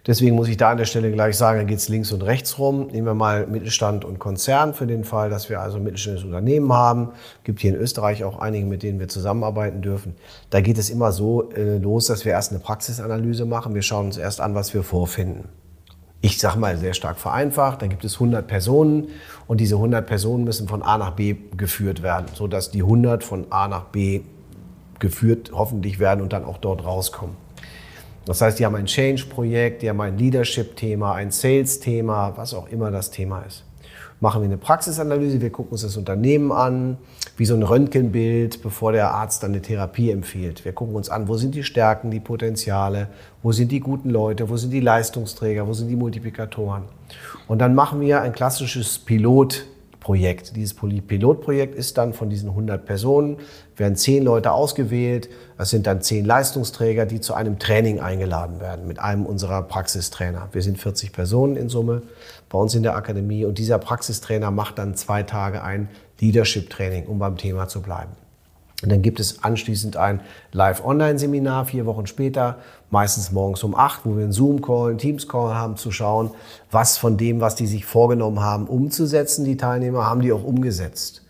[0.08, 2.58] Deswegen muss ich da an der Stelle gleich sagen, da geht es links und rechts
[2.58, 2.88] rum.
[2.88, 6.74] Nehmen wir mal Mittelstand und Konzern für den Fall, dass wir also ein mittelständisches Unternehmen
[6.74, 7.10] haben.
[7.44, 10.16] Gibt hier in Österreich auch einige, mit denen wir zusammenarbeiten dürfen.
[10.50, 13.76] Da geht es immer so äh, los, dass wir erst eine Praxisanalyse machen.
[13.76, 15.50] Wir schauen uns erst an, was wir vorfinden
[16.22, 19.08] ich sage mal sehr stark vereinfacht, da gibt es 100 Personen
[19.48, 23.48] und diese 100 Personen müssen von A nach B geführt werden, sodass die 100 von
[23.50, 24.22] A nach B
[25.00, 27.36] geführt hoffentlich werden und dann auch dort rauskommen.
[28.26, 32.92] Das heißt, die haben ein Change-Projekt, die haben ein Leadership-Thema, ein Sales-Thema, was auch immer
[32.92, 33.64] das Thema ist
[34.22, 36.98] machen wir eine Praxisanalyse, wir gucken uns das Unternehmen an,
[37.38, 40.64] wie so ein Röntgenbild, bevor der Arzt dann eine Therapie empfiehlt.
[40.64, 43.08] Wir gucken uns an, wo sind die Stärken, die Potenziale,
[43.42, 46.84] wo sind die guten Leute, wo sind die Leistungsträger, wo sind die Multiplikatoren.
[47.48, 49.66] Und dann machen wir ein klassisches Pilot
[50.02, 50.56] Projekt.
[50.58, 53.38] Dieses Pilotprojekt ist dann von diesen 100 Personen,
[53.78, 55.30] werden 10 Leute ausgewählt.
[55.58, 60.50] Das sind dann 10 Leistungsträger, die zu einem Training eingeladen werden mit einem unserer Praxistrainer.
[60.52, 62.02] Wir sind 40 Personen in Summe
[62.50, 65.88] bei uns in der Akademie und dieser Praxistrainer macht dann zwei Tage ein
[66.20, 68.21] Leadership-Training, um beim Thema zu bleiben.
[68.84, 70.22] Und dann gibt es anschließend ein
[70.54, 72.58] Live-Online-Seminar vier Wochen später,
[72.90, 76.32] meistens morgens um acht, wo wir einen Zoom-Call, einen Teams-Call haben, zu schauen,
[76.72, 81.22] was von dem, was die sich vorgenommen haben, umzusetzen, die Teilnehmer, haben die auch umgesetzt.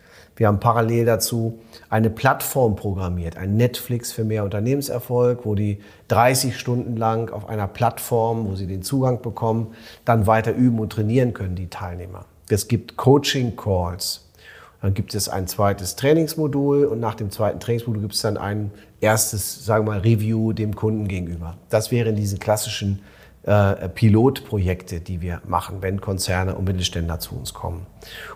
[0.42, 6.58] Wir haben parallel dazu eine Plattform programmiert, ein Netflix für mehr Unternehmenserfolg, wo die 30
[6.58, 9.76] Stunden lang auf einer Plattform, wo sie den Zugang bekommen,
[10.06, 12.26] dann weiter üben und trainieren können, die Teilnehmer.
[12.50, 14.31] Es gibt Coaching-Calls,
[14.82, 18.72] dann gibt es ein zweites Trainingsmodul und nach dem zweiten Trainingsmodul gibt es dann ein
[19.00, 21.58] erstes, sagen wir mal, Review dem Kunden gegenüber.
[21.70, 23.02] Das wären diese klassischen
[23.44, 27.88] äh, Pilotprojekte, die wir machen, wenn Konzerne und Mittelständler zu uns kommen.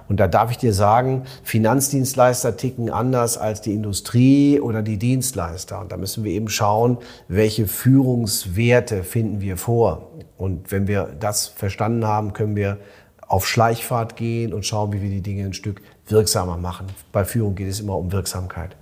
[0.08, 5.80] Und da darf ich dir sagen, Finanzdienstleister ticken anders als die Industrie oder die Dienstleister.
[5.80, 10.12] Und da müssen wir eben schauen, welche Führungswerte finden wir vor.
[10.38, 12.78] Und wenn wir das verstanden haben, können wir
[13.28, 16.88] auf Schleichfahrt gehen und schauen, wie wir die Dinge ein Stück wirksamer machen.
[17.12, 18.76] Bei Führung geht es immer um Wirksamkeit.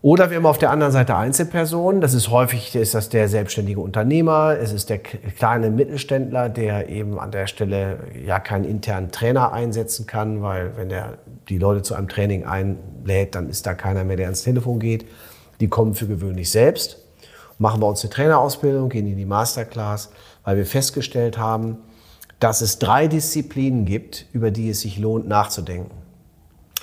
[0.00, 2.00] Oder wir haben auf der anderen Seite Einzelpersonen.
[2.00, 7.18] Das ist häufig ist das der selbstständige Unternehmer, es ist der kleine Mittelständler, der eben
[7.18, 11.94] an der Stelle ja keinen internen Trainer einsetzen kann, weil wenn er die Leute zu
[11.94, 15.04] einem Training einlädt, dann ist da keiner mehr, der ans Telefon geht.
[15.58, 17.04] Die kommen für gewöhnlich selbst.
[17.58, 20.12] Machen wir uns eine Trainerausbildung, gehen in die Masterclass,
[20.44, 21.78] weil wir festgestellt haben,
[22.40, 25.96] dass es drei Disziplinen gibt, über die es sich lohnt nachzudenken,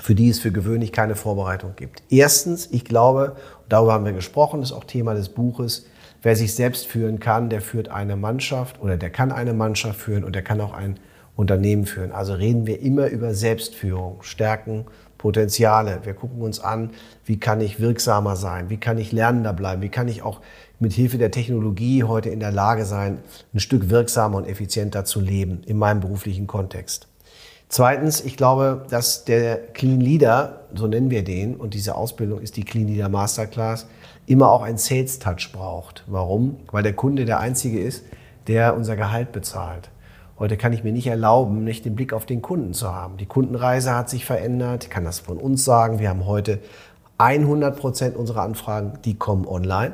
[0.01, 2.03] für die es für gewöhnlich keine Vorbereitung gibt.
[2.09, 3.35] Erstens, ich glaube,
[3.69, 5.85] darüber haben wir gesprochen, ist auch Thema des Buches,
[6.21, 10.23] wer sich selbst führen kann, der führt eine Mannschaft oder der kann eine Mannschaft führen
[10.23, 10.99] und der kann auch ein
[11.35, 12.11] Unternehmen führen.
[12.11, 14.85] Also reden wir immer über Selbstführung, Stärken,
[15.17, 15.99] Potenziale.
[16.03, 16.91] Wir gucken uns an,
[17.25, 20.41] wie kann ich wirksamer sein, wie kann ich lernender bleiben, wie kann ich auch
[20.79, 23.19] mit Hilfe der Technologie heute in der Lage sein,
[23.53, 27.07] ein Stück wirksamer und effizienter zu leben in meinem beruflichen Kontext.
[27.67, 32.57] Zweitens, ich glaube, dass der Clean Leader, so nennen wir den, und diese Ausbildung ist
[32.57, 33.87] die Clean Leader Masterclass,
[34.27, 36.03] immer auch einen Sales Touch braucht.
[36.07, 36.57] Warum?
[36.71, 38.03] Weil der Kunde der einzige ist,
[38.47, 39.89] der unser Gehalt bezahlt.
[40.37, 43.17] Heute kann ich mir nicht erlauben, nicht den Blick auf den Kunden zu haben.
[43.17, 44.83] Die Kundenreise hat sich verändert.
[44.83, 45.99] Ich kann das von uns sagen.
[45.99, 46.59] Wir haben heute
[47.17, 49.93] 100 Prozent unserer Anfragen, die kommen online.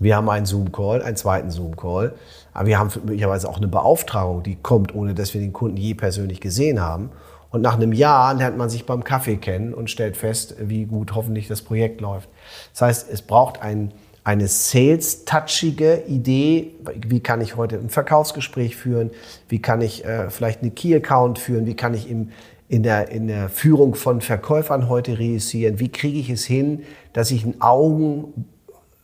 [0.00, 2.14] Wir haben einen Zoom-Call, einen zweiten Zoom-Call.
[2.52, 5.94] Aber wir haben möglicherweise auch eine Beauftragung, die kommt, ohne dass wir den Kunden je
[5.94, 7.10] persönlich gesehen haben.
[7.50, 11.14] Und nach einem Jahr lernt man sich beim Kaffee kennen und stellt fest, wie gut
[11.14, 12.28] hoffentlich das Projekt läuft.
[12.72, 13.92] Das heißt, es braucht ein,
[14.24, 16.74] eine sales-touchige Idee.
[17.06, 19.10] Wie kann ich heute ein Verkaufsgespräch führen?
[19.48, 21.66] Wie kann ich äh, vielleicht eine Key-Account führen?
[21.66, 22.30] Wie kann ich im,
[22.68, 25.78] in, der, in der Führung von Verkäufern heute reüssieren?
[25.78, 26.82] Wie kriege ich es hin,
[27.12, 28.46] dass ich ein Augen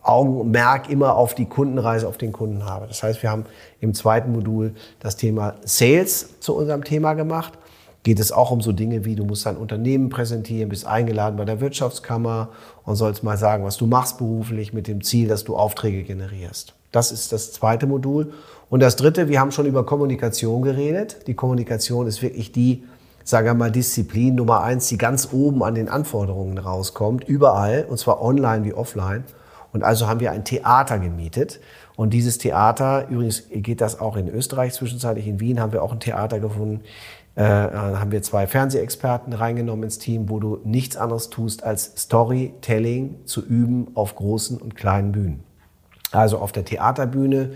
[0.03, 2.87] Augenmerk immer auf die Kundenreise, auf den Kunden habe.
[2.87, 3.45] Das heißt, wir haben
[3.81, 7.55] im zweiten Modul das Thema Sales zu unserem Thema gemacht.
[8.03, 11.45] Geht es auch um so Dinge wie, du musst dein Unternehmen präsentieren, bist eingeladen bei
[11.45, 12.49] der Wirtschaftskammer
[12.85, 16.75] und sollst mal sagen, was du machst beruflich mit dem Ziel, dass du Aufträge generierst.
[16.93, 18.33] Das ist das zweite Modul.
[18.71, 21.27] Und das dritte, wir haben schon über Kommunikation geredet.
[21.27, 22.85] Die Kommunikation ist wirklich die,
[23.23, 27.99] sagen wir mal, Disziplin Nummer eins, die ganz oben an den Anforderungen rauskommt, überall, und
[27.99, 29.25] zwar online wie offline.
[29.73, 31.61] Und also haben wir ein Theater gemietet.
[31.97, 35.93] Und dieses Theater, übrigens geht das auch in Österreich zwischenzeitlich, in Wien haben wir auch
[35.93, 36.81] ein Theater gefunden,
[37.35, 43.27] äh, haben wir zwei Fernsehexperten reingenommen ins Team, wo du nichts anderes tust, als Storytelling
[43.27, 45.50] zu üben auf großen und kleinen Bühnen.
[46.13, 47.51] Also auf der Theaterbühne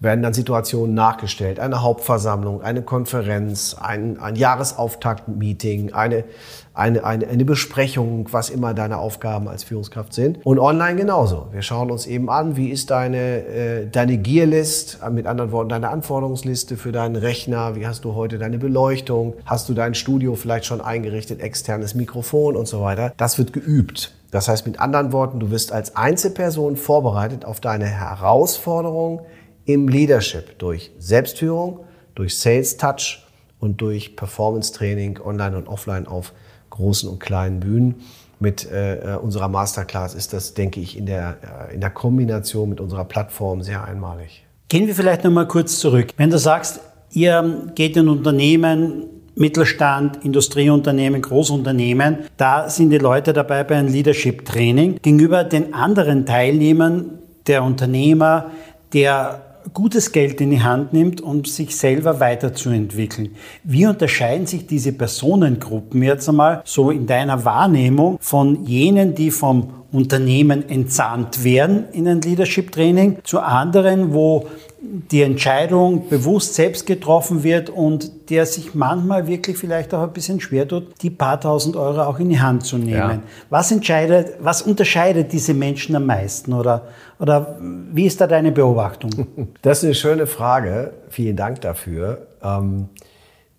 [0.00, 1.60] werden dann Situationen nachgestellt.
[1.60, 6.24] Eine Hauptversammlung, eine Konferenz, ein, ein Jahresauftakt-Meeting, eine,
[6.72, 10.44] eine, eine, eine Besprechung, was immer deine Aufgaben als Führungskraft sind.
[10.46, 11.48] Und online genauso.
[11.52, 15.90] Wir schauen uns eben an, wie ist deine, äh, deine Gearlist, mit anderen Worten deine
[15.90, 20.64] Anforderungsliste für deinen Rechner, wie hast du heute deine Beleuchtung, hast du dein Studio vielleicht
[20.64, 23.12] schon eingerichtet, externes Mikrofon und so weiter.
[23.18, 24.12] Das wird geübt.
[24.30, 29.22] Das heißt mit anderen Worten, du wirst als Einzelperson vorbereitet auf deine Herausforderung
[29.64, 31.80] im Leadership durch Selbstführung,
[32.14, 33.26] durch Sales Touch
[33.58, 36.32] und durch Performance Training online und offline auf
[36.70, 38.02] großen und kleinen Bühnen.
[38.40, 41.38] Mit äh, unserer Masterclass ist das, denke ich, in der,
[41.70, 44.44] äh, in der Kombination mit unserer Plattform sehr einmalig.
[44.68, 46.12] Gehen wir vielleicht noch mal kurz zurück.
[46.16, 49.06] Wenn du sagst, ihr geht in Unternehmen
[49.38, 52.18] Mittelstand, Industrieunternehmen, Großunternehmen.
[52.36, 54.98] Da sind die Leute dabei bei einem Leadership Training.
[55.00, 58.50] Gegenüber den anderen Teilnehmern, der Unternehmer,
[58.92, 63.36] der gutes Geld in die Hand nimmt, um sich selber weiterzuentwickeln.
[63.64, 69.74] Wie unterscheiden sich diese Personengruppen jetzt einmal so in deiner Wahrnehmung von jenen, die vom
[69.90, 74.46] Unternehmen entsandt werden in ein Leadership Training, zu anderen, wo
[74.80, 80.40] die Entscheidung bewusst selbst getroffen wird und der sich manchmal wirklich vielleicht auch ein bisschen
[80.40, 82.92] schwer tut, die paar tausend Euro auch in die Hand zu nehmen.
[82.94, 83.22] Ja.
[83.50, 86.86] Was entscheidet, was unterscheidet diese Menschen am meisten oder,
[87.18, 89.10] oder wie ist da deine Beobachtung?
[89.62, 90.92] Das ist eine schöne Frage.
[91.10, 92.28] Vielen Dank dafür.
[92.42, 92.88] Ähm,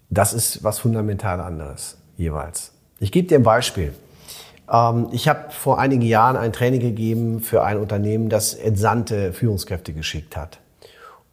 [0.09, 2.71] das ist was fundamental anderes jeweils.
[2.99, 3.93] Ich gebe dir ein Beispiel.
[4.71, 9.93] Ähm, ich habe vor einigen Jahren ein Training gegeben für ein Unternehmen, das entsandte Führungskräfte
[9.93, 10.59] geschickt hat.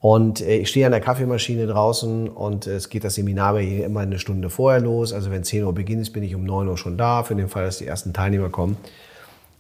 [0.01, 4.01] Und äh, ich stehe an der Kaffeemaschine draußen und es geht das Seminar hier immer
[4.01, 5.13] eine Stunde vorher los.
[5.13, 7.65] Also wenn 10 Uhr beginnt, bin ich um 9 Uhr schon da, für den Fall,
[7.65, 8.77] dass die ersten Teilnehmer kommen.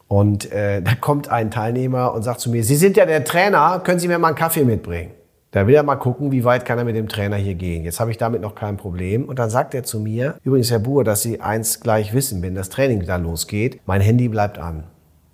[0.08, 3.80] Und äh, da kommt ein Teilnehmer und sagt zu mir, Sie sind ja der Trainer,
[3.82, 5.10] können Sie mir mal einen Kaffee mitbringen?
[5.50, 7.82] Da will er mal gucken, wie weit kann er mit dem Trainer hier gehen.
[7.82, 9.24] Jetzt habe ich damit noch kein Problem.
[9.24, 12.54] Und dann sagt er zu mir, übrigens Herr Buhr, dass Sie eins gleich wissen, wenn
[12.54, 14.84] das Training da losgeht, mein Handy bleibt an.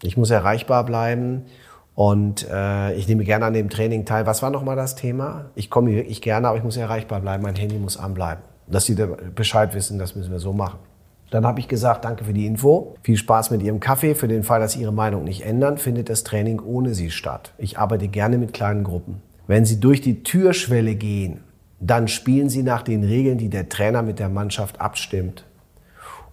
[0.03, 1.47] Ich muss erreichbar bleiben
[1.95, 4.27] und äh, ich nehme gerne an dem Training teil.
[4.27, 5.51] Was war nochmal das Thema?
[5.55, 7.43] Ich komme wirklich gerne, aber ich muss erreichbar bleiben.
[7.43, 8.43] Mein Handy muss anbleiben.
[8.67, 10.79] Dass Sie da Bescheid wissen, das müssen wir so machen.
[11.31, 12.95] Dann habe ich gesagt, danke für die Info.
[13.03, 14.15] Viel Spaß mit Ihrem Kaffee.
[14.15, 17.53] Für den Fall, dass Sie Ihre Meinung nicht ändern, findet das Training ohne Sie statt.
[17.59, 19.23] Ich arbeite gerne mit kleinen Gruppen.
[19.47, 21.41] Wenn Sie durch die Türschwelle gehen,
[21.81, 25.45] dann spielen Sie nach den Regeln, die der Trainer mit der Mannschaft abstimmt.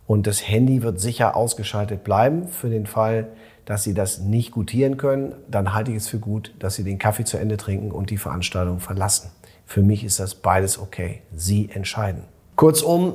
[0.06, 3.28] Und das Handy wird sicher ausgeschaltet bleiben für den Fall,
[3.70, 6.98] dass Sie das nicht gutieren können, dann halte ich es für gut, dass Sie den
[6.98, 9.30] Kaffee zu Ende trinken und die Veranstaltung verlassen.
[9.68, 11.22] Für mich ist das beides okay.
[11.36, 12.24] Sie entscheiden.
[12.56, 13.14] Kurzum,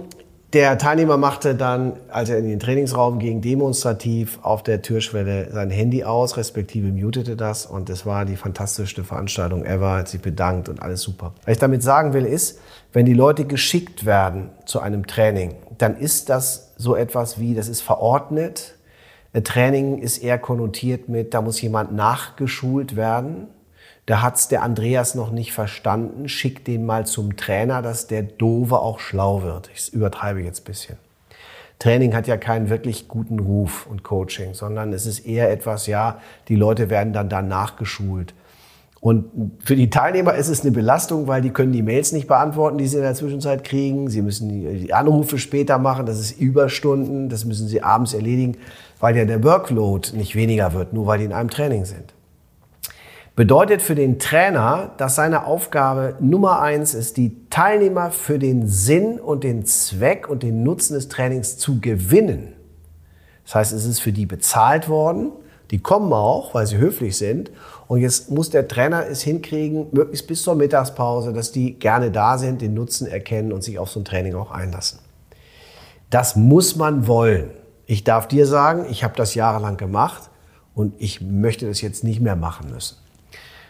[0.52, 5.70] der Teilnehmer machte dann, als er in den Trainingsraum ging, demonstrativ auf der Türschwelle sein
[5.70, 7.66] Handy aus, respektive mutete das.
[7.66, 11.32] Und es war die fantastischste Veranstaltung ever, hat sich bedankt und alles super.
[11.46, 12.60] Was ich damit sagen will, ist,
[12.92, 17.66] wenn die Leute geschickt werden zu einem Training, dann ist das so etwas wie, das
[17.66, 18.73] ist verordnet.
[19.42, 23.48] Training ist eher konnotiert mit, da muss jemand nachgeschult werden.
[24.06, 26.28] Da hat's der Andreas noch nicht verstanden.
[26.28, 29.70] Schick den mal zum Trainer, dass der Dove auch schlau wird.
[29.74, 30.96] Ich übertreibe jetzt ein bisschen.
[31.78, 36.20] Training hat ja keinen wirklich guten Ruf und Coaching, sondern es ist eher etwas, ja,
[36.48, 38.34] die Leute werden dann danach geschult.
[39.00, 39.26] Und
[39.62, 42.86] für die Teilnehmer ist es eine Belastung, weil die können die Mails nicht beantworten, die
[42.86, 44.08] sie in der Zwischenzeit kriegen.
[44.08, 48.56] Sie müssen die Anrufe später machen, das ist Überstunden, das müssen sie abends erledigen,
[49.04, 52.14] weil ja der Workload nicht weniger wird, nur weil die in einem Training sind
[53.36, 59.18] bedeutet für den Trainer, dass seine Aufgabe Nummer eins ist, die Teilnehmer für den Sinn
[59.18, 62.52] und den Zweck und den Nutzen des Trainings zu gewinnen.
[63.44, 65.32] Das heißt, es ist für die bezahlt worden.
[65.70, 67.50] Die kommen auch, weil sie höflich sind.
[67.88, 72.38] Und jetzt muss der Trainer es hinkriegen, möglichst bis zur Mittagspause, dass die gerne da
[72.38, 75.00] sind, den Nutzen erkennen und sich auf so ein Training auch einlassen.
[76.10, 77.50] Das muss man wollen.
[77.86, 80.30] Ich darf dir sagen, ich habe das jahrelang gemacht
[80.74, 82.96] und ich möchte das jetzt nicht mehr machen müssen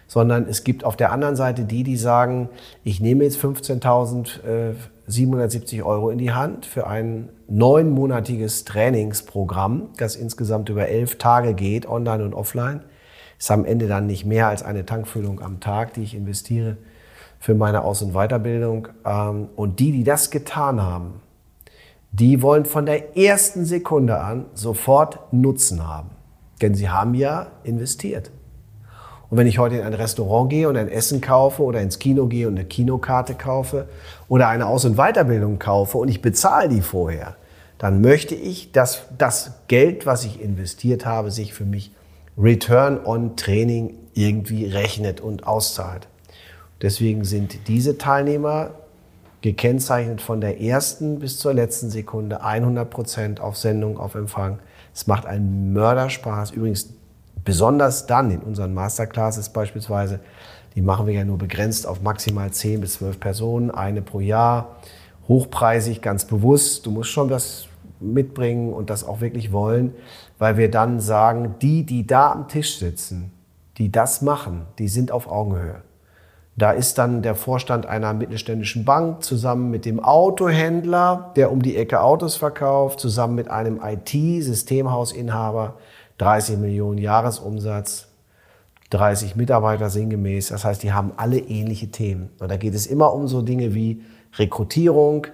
[0.07, 2.51] sondern es gibt auf der anderen Seite die, die sagen,
[2.83, 10.89] ich nehme jetzt 15.770 Euro in die Hand für ein neunmonatiges Trainingsprogramm, das insgesamt über
[10.89, 12.83] elf Tage geht, online und offline.
[13.39, 16.77] Ist am Ende dann nicht mehr als eine Tankfüllung am Tag, die ich investiere
[17.41, 18.87] für meine Aus- und Weiterbildung.
[19.05, 21.21] Ähm, und die, die das getan haben,
[22.21, 26.11] die wollen von der ersten Sekunde an sofort Nutzen haben.
[26.63, 28.31] Denn sie haben ja investiert.
[29.31, 32.27] Und wenn ich heute in ein Restaurant gehe und ein Essen kaufe oder ins Kino
[32.27, 33.89] gehe und eine Kinokarte kaufe
[34.29, 37.35] oder eine Aus- und Weiterbildung kaufe und ich bezahle die vorher,
[37.79, 41.91] dann möchte ich, dass das Geld, was ich investiert habe, sich für mich
[42.39, 46.07] Return on Training irgendwie rechnet und auszahlt.
[46.81, 48.71] Deswegen sind diese Teilnehmer
[49.45, 54.59] gekennzeichnet von der ersten bis zur letzten Sekunde 100 Prozent auf Sendung, auf Empfang.
[54.93, 56.51] Es macht einen Mörderspaß.
[56.51, 56.95] Übrigens,
[57.45, 60.21] Besonders dann in unseren Masterclasses beispielsweise,
[60.75, 64.77] die machen wir ja nur begrenzt auf maximal 10 bis 12 Personen, eine pro Jahr,
[65.29, 66.87] hochpreisig, ganz bewusst.
[66.87, 67.67] Du musst schon das
[68.01, 69.95] mitbringen und das auch wirklich wollen,
[70.39, 73.31] weil wir dann sagen, die, die da am Tisch sitzen,
[73.77, 75.83] die das machen, die sind auf Augenhöhe.
[76.57, 81.77] Da ist dann der Vorstand einer mittelständischen Bank zusammen mit dem Autohändler, der um die
[81.77, 85.75] Ecke Autos verkauft, zusammen mit einem IT-Systemhausinhaber,
[86.19, 88.07] 30 Millionen Jahresumsatz,
[88.91, 90.49] 30 Mitarbeiter sinngemäß.
[90.49, 92.31] Das heißt, die haben alle ähnliche Themen.
[92.39, 94.03] Und da geht es immer um so Dinge wie
[94.37, 95.27] Rekrutierung,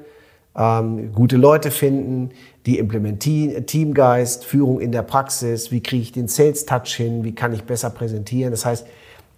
[0.56, 2.30] ähm, gute Leute finden,
[2.64, 7.34] die implementieren, Teamgeist, Führung in der Praxis, wie kriege ich den Sales Touch hin, wie
[7.34, 8.50] kann ich besser präsentieren.
[8.52, 8.86] Das heißt,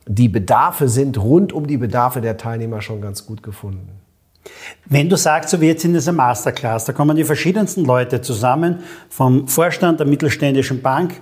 [0.07, 3.89] die Bedarfe sind rund um die Bedarfe der Teilnehmer schon ganz gut gefunden.
[4.87, 8.81] Wenn du sagst, so wie jetzt in dieser Masterclass, da kommen die verschiedensten Leute zusammen,
[9.09, 11.21] vom Vorstand der mittelständischen Bank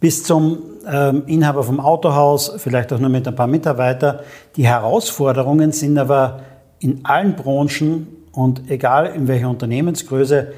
[0.00, 4.20] bis zum ähm, Inhaber vom Autohaus, vielleicht auch nur mit ein paar Mitarbeitern.
[4.56, 6.42] Die Herausforderungen sind aber
[6.78, 10.52] in allen Branchen und egal in welcher Unternehmensgröße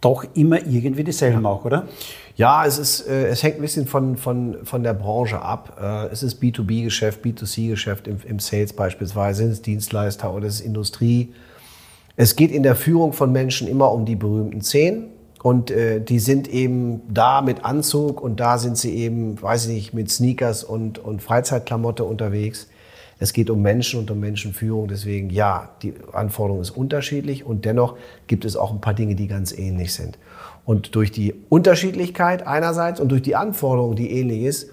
[0.00, 1.88] doch immer irgendwie dieselben auch, oder?
[2.38, 5.76] Ja, es, ist, äh, es hängt ein bisschen von, von, von der Branche ab.
[5.82, 10.66] Äh, es ist B2B-Geschäft, B2C-Geschäft im, im Sales beispielsweise, sind es Dienstleister oder es ist
[10.66, 11.34] Industrie.
[12.14, 15.06] Es geht in der Führung von Menschen immer um die berühmten Zehn.
[15.42, 19.74] Und äh, die sind eben da mit Anzug und da sind sie eben, weiß ich
[19.74, 22.68] nicht, mit Sneakers und, und Freizeitklamotte unterwegs.
[23.18, 24.86] Es geht um Menschen und um Menschenführung.
[24.86, 27.96] Deswegen, ja, die Anforderung ist unterschiedlich und dennoch
[28.28, 30.18] gibt es auch ein paar Dinge, die ganz ähnlich sind.
[30.68, 34.68] Und durch die Unterschiedlichkeit einerseits und durch die Anforderung, die ähnlich ist,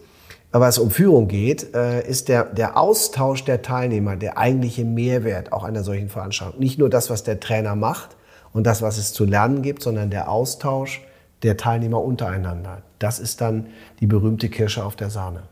[0.52, 5.54] aber es um Führung geht, äh, ist der, der Austausch der Teilnehmer der eigentliche Mehrwert
[5.54, 6.60] auch einer solchen Veranstaltung.
[6.60, 8.18] Nicht nur das, was der Trainer macht
[8.52, 11.02] und das, was es zu lernen gibt, sondern der Austausch
[11.44, 12.82] der Teilnehmer untereinander.
[13.00, 13.68] Das ist dann
[14.02, 15.44] die berühmte Kirsche auf der Sahne.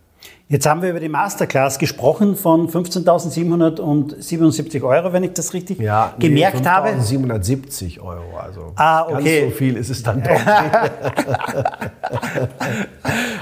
[0.49, 6.13] Jetzt haben wir über die Masterclass gesprochen von 15.777 Euro, wenn ich das richtig ja,
[6.17, 6.89] nee, gemerkt habe.
[6.89, 9.41] 15.770 Euro, also ah, okay.
[9.41, 10.30] ganz so viel ist es dann doch.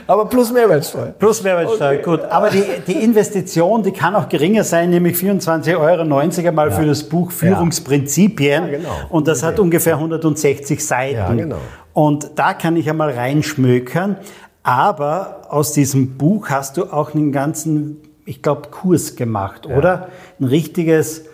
[0.08, 1.14] Aber plus Mehrwertsteuer.
[1.20, 2.02] Plus Mehrwertsteuer, okay.
[2.02, 2.22] gut.
[2.22, 6.04] Aber die, die Investition, die kann auch geringer sein, nämlich 24,90 Euro
[6.48, 6.76] einmal ja.
[6.76, 8.64] für das Buch Führungsprinzipien.
[8.64, 8.96] Ja, genau.
[9.10, 9.48] Und das okay.
[9.48, 11.16] hat ungefähr 160 Seiten.
[11.16, 11.58] Ja, genau.
[11.94, 14.16] Und da kann ich einmal reinschmökern.
[14.64, 19.78] Aber aus diesem Buch hast du auch einen ganzen, ich glaube, Kurs gemacht, ja.
[19.78, 20.10] oder?
[20.40, 21.26] Ein richtiges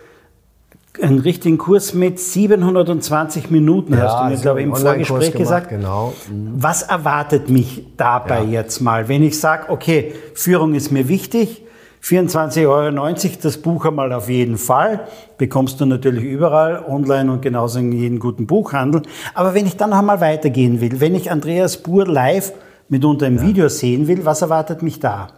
[1.00, 5.32] einen richtigen Kurs mit 720 Minuten, Ja, hast du mir, also glaube ich, im Vorgespräch
[5.32, 5.68] gemacht, gesagt.
[5.68, 6.12] genau.
[6.28, 6.54] Mhm.
[6.56, 8.62] Was erwartet mich dabei Ja.
[8.62, 11.62] jetzt mal, wenn ich sage, okay, Führung ist mir wichtig,
[12.02, 15.06] 24,90 Euro das Buch einmal auf jeden Fall,
[15.36, 19.02] bekommst du natürlich überall, online und genauso in jedem guten Buchhandel.
[19.34, 22.52] Aber wenn ich dann noch einmal weitergehen will, wenn ich Andreas Buhr live
[22.88, 25.28] mitunter im Video sehen will, was erwartet mich da?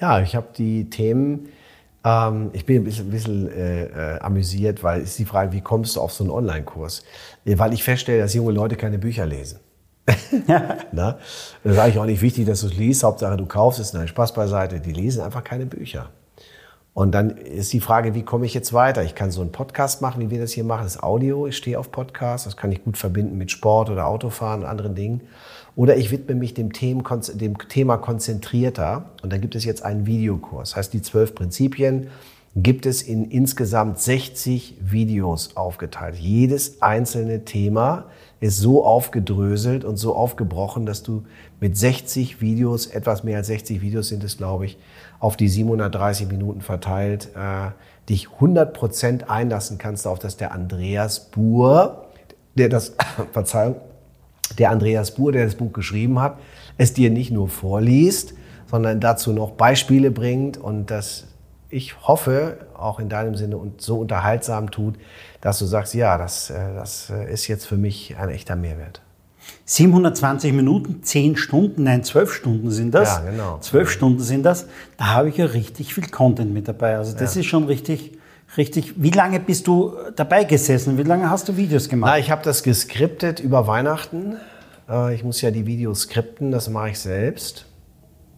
[0.00, 1.48] Ja, ich habe die Themen,
[2.04, 5.52] ähm, ich bin ein bisschen, ein bisschen äh, äh, amüsiert, weil es ist die Frage,
[5.52, 7.04] wie kommst du auf so einen Online-Kurs?
[7.44, 9.60] Weil ich feststelle, dass junge Leute keine Bücher lesen.
[10.92, 11.18] Na?
[11.62, 13.04] Das ist eigentlich auch nicht wichtig, dass du es liest.
[13.04, 13.92] Hauptsache, du kaufst es.
[13.92, 14.80] Nein, Spaß beiseite.
[14.80, 16.10] Die lesen einfach keine Bücher.
[16.92, 19.02] Und dann ist die Frage, wie komme ich jetzt weiter?
[19.02, 20.84] Ich kann so einen Podcast machen, wie wir das hier machen.
[20.84, 21.46] Das ist Audio.
[21.46, 22.46] Ich stehe auf Podcast.
[22.46, 25.22] Das kann ich gut verbinden mit Sport oder Autofahren und anderen Dingen.
[25.76, 29.06] Oder ich widme mich dem, Thema konzentrierter.
[29.22, 30.70] Und dann gibt es jetzt einen Videokurs.
[30.70, 32.08] Das heißt, die zwölf Prinzipien
[32.56, 36.14] gibt es in insgesamt 60 Videos aufgeteilt.
[36.16, 38.06] Jedes einzelne Thema
[38.38, 41.24] ist so aufgedröselt und so aufgebrochen, dass du
[41.60, 44.78] mit 60 Videos, etwas mehr als 60 Videos sind es, glaube ich,
[45.18, 47.70] auf die 730 Minuten verteilt, äh,
[48.08, 52.06] dich 100% einlassen kannst auf das der Andreas Buhr,
[52.54, 52.94] der das,
[53.32, 53.76] Verzeihung,
[54.58, 56.38] der Andreas Buhr, der das Buch geschrieben hat,
[56.78, 58.34] es dir nicht nur vorliest,
[58.70, 61.26] sondern dazu noch Beispiele bringt und das
[61.74, 64.94] ich hoffe, auch in deinem Sinne und so unterhaltsam tut,
[65.40, 69.00] dass du sagst, ja, das, äh, das äh, ist jetzt für mich ein echter Mehrwert.
[69.64, 73.16] 720 Minuten, 10 Stunden, nein, 12 Stunden sind das.
[73.16, 73.58] Ja, genau.
[73.58, 74.66] 12 Stunden sind das.
[74.96, 76.96] Da habe ich ja richtig viel Content mit dabei.
[76.96, 78.13] Also das ist schon richtig,
[78.56, 78.94] richtig.
[78.96, 80.98] Wie lange bist du dabei gesessen?
[80.98, 82.12] Wie lange hast du Videos gemacht?
[82.12, 84.36] Na, ich habe das geskriptet über Weihnachten.
[84.88, 87.66] Äh, Ich muss ja die Videos skripten, das mache ich selbst.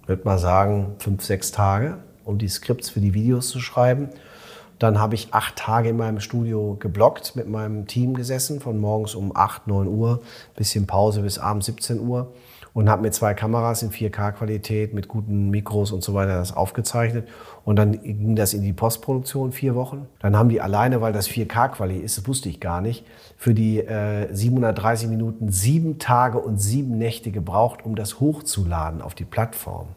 [0.06, 4.10] Würde mal sagen, fünf, sechs Tage, um die Skripts für die Videos zu schreiben.
[4.78, 9.14] Dann habe ich acht Tage in meinem Studio geblockt, mit meinem Team gesessen, von morgens
[9.14, 10.22] um 8, 9 Uhr,
[10.54, 12.32] bisschen Pause bis abends 17 Uhr
[12.74, 17.26] und habe mit zwei Kameras in 4K-Qualität mit guten Mikros und so weiter das aufgezeichnet.
[17.66, 20.06] Und dann ging das in die Postproduktion vier Wochen.
[20.20, 23.04] Dann haben die alleine, weil das 4K-Quali ist, das wusste ich gar nicht,
[23.36, 29.16] für die äh, 730 Minuten sieben Tage und sieben Nächte gebraucht, um das hochzuladen auf
[29.16, 29.88] die Plattform.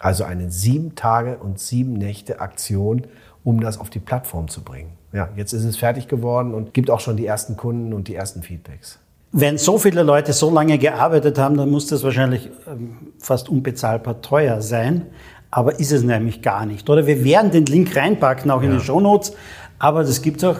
[0.00, 3.06] Also eine sieben Tage und sieben Nächte Aktion,
[3.44, 4.90] um das auf die Plattform zu bringen.
[5.12, 8.16] Ja, jetzt ist es fertig geworden und gibt auch schon die ersten Kunden und die
[8.16, 8.98] ersten Feedbacks.
[9.36, 14.20] Wenn so viele Leute so lange gearbeitet haben, dann muss das wahrscheinlich ähm, fast unbezahlbar
[14.20, 15.06] teuer sein.
[15.56, 16.90] Aber ist es nämlich gar nicht.
[16.90, 18.78] Oder wir werden den Link reinpacken, auch in Ja.
[18.78, 19.34] die Shownotes.
[19.78, 20.56] Aber das gibt es auch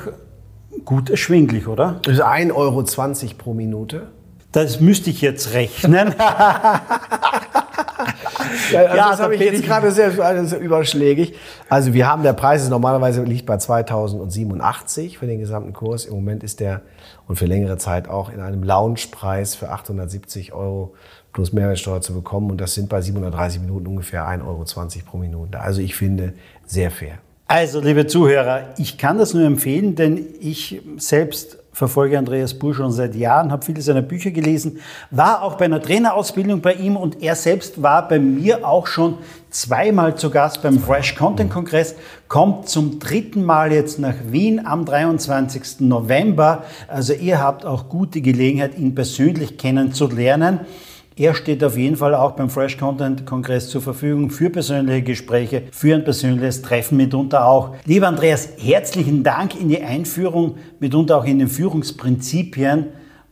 [0.84, 1.98] gut erschwinglich, oder?
[2.02, 2.84] Das ist 1,20 Euro
[3.36, 4.06] pro Minute.
[4.52, 6.14] Das müsste ich jetzt rechnen.
[8.72, 11.34] Ja, also Ja, das da habe ich jetzt ich- gerade sehr also überschlägig.
[11.68, 16.04] Also wir haben, der Preis ist normalerweise liegt bei 2087 für den gesamten Kurs.
[16.06, 16.82] Im Moment ist der
[17.26, 20.94] und für längere Zeit auch in einem Loungepreis für 870 Euro
[21.34, 22.50] plus Mehrwertsteuer zu bekommen.
[22.50, 24.64] Und das sind bei 730 Minuten ungefähr 1,20 Euro
[25.04, 25.60] pro Minute.
[25.60, 26.32] Also ich finde
[26.64, 27.18] sehr fair.
[27.46, 32.90] Also, liebe Zuhörer, ich kann das nur empfehlen, denn ich selbst verfolge Andreas Buhr schon
[32.92, 34.78] seit Jahren, habe viele seiner Bücher gelesen,
[35.10, 39.18] war auch bei einer Trainerausbildung bei ihm und er selbst war bei mir auch schon
[39.50, 41.96] zweimal zu Gast beim Fresh Content Kongress,
[42.28, 45.80] kommt zum dritten Mal jetzt nach Wien am 23.
[45.80, 46.64] November.
[46.88, 50.60] Also ihr habt auch gute Gelegenheit, ihn persönlich kennenzulernen.
[51.16, 55.62] Er steht auf jeden Fall auch beim Fresh Content Kongress zur Verfügung für persönliche Gespräche,
[55.70, 57.76] für ein persönliches Treffen mitunter auch.
[57.84, 62.86] Lieber Andreas, herzlichen Dank in die Einführung, mitunter auch in den Führungsprinzipien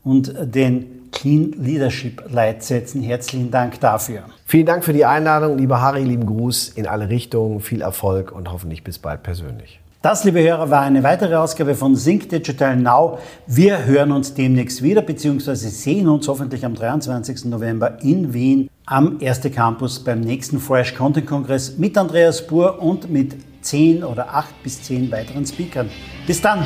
[0.05, 3.03] und den Clean Leadership Leitsätzen.
[3.03, 4.23] Herzlichen Dank dafür.
[4.47, 8.53] Vielen Dank für die Einladung, lieber Harry, lieben Gruß in alle Richtungen, viel Erfolg und
[8.53, 9.82] hoffentlich bis bald persönlich.
[10.03, 13.21] Das, liebe Hörer, war eine weitere Ausgabe von Sync Digital Now.
[13.47, 17.45] Wir hören uns demnächst wieder, beziehungsweise sehen uns hoffentlich am 23.
[17.45, 23.13] November in Wien am Erste Campus beim nächsten Fresh Content Kongress mit Andreas Buhr und
[23.13, 25.89] mit zehn oder acht bis zehn weiteren Speakern.
[26.27, 26.65] Bis dann!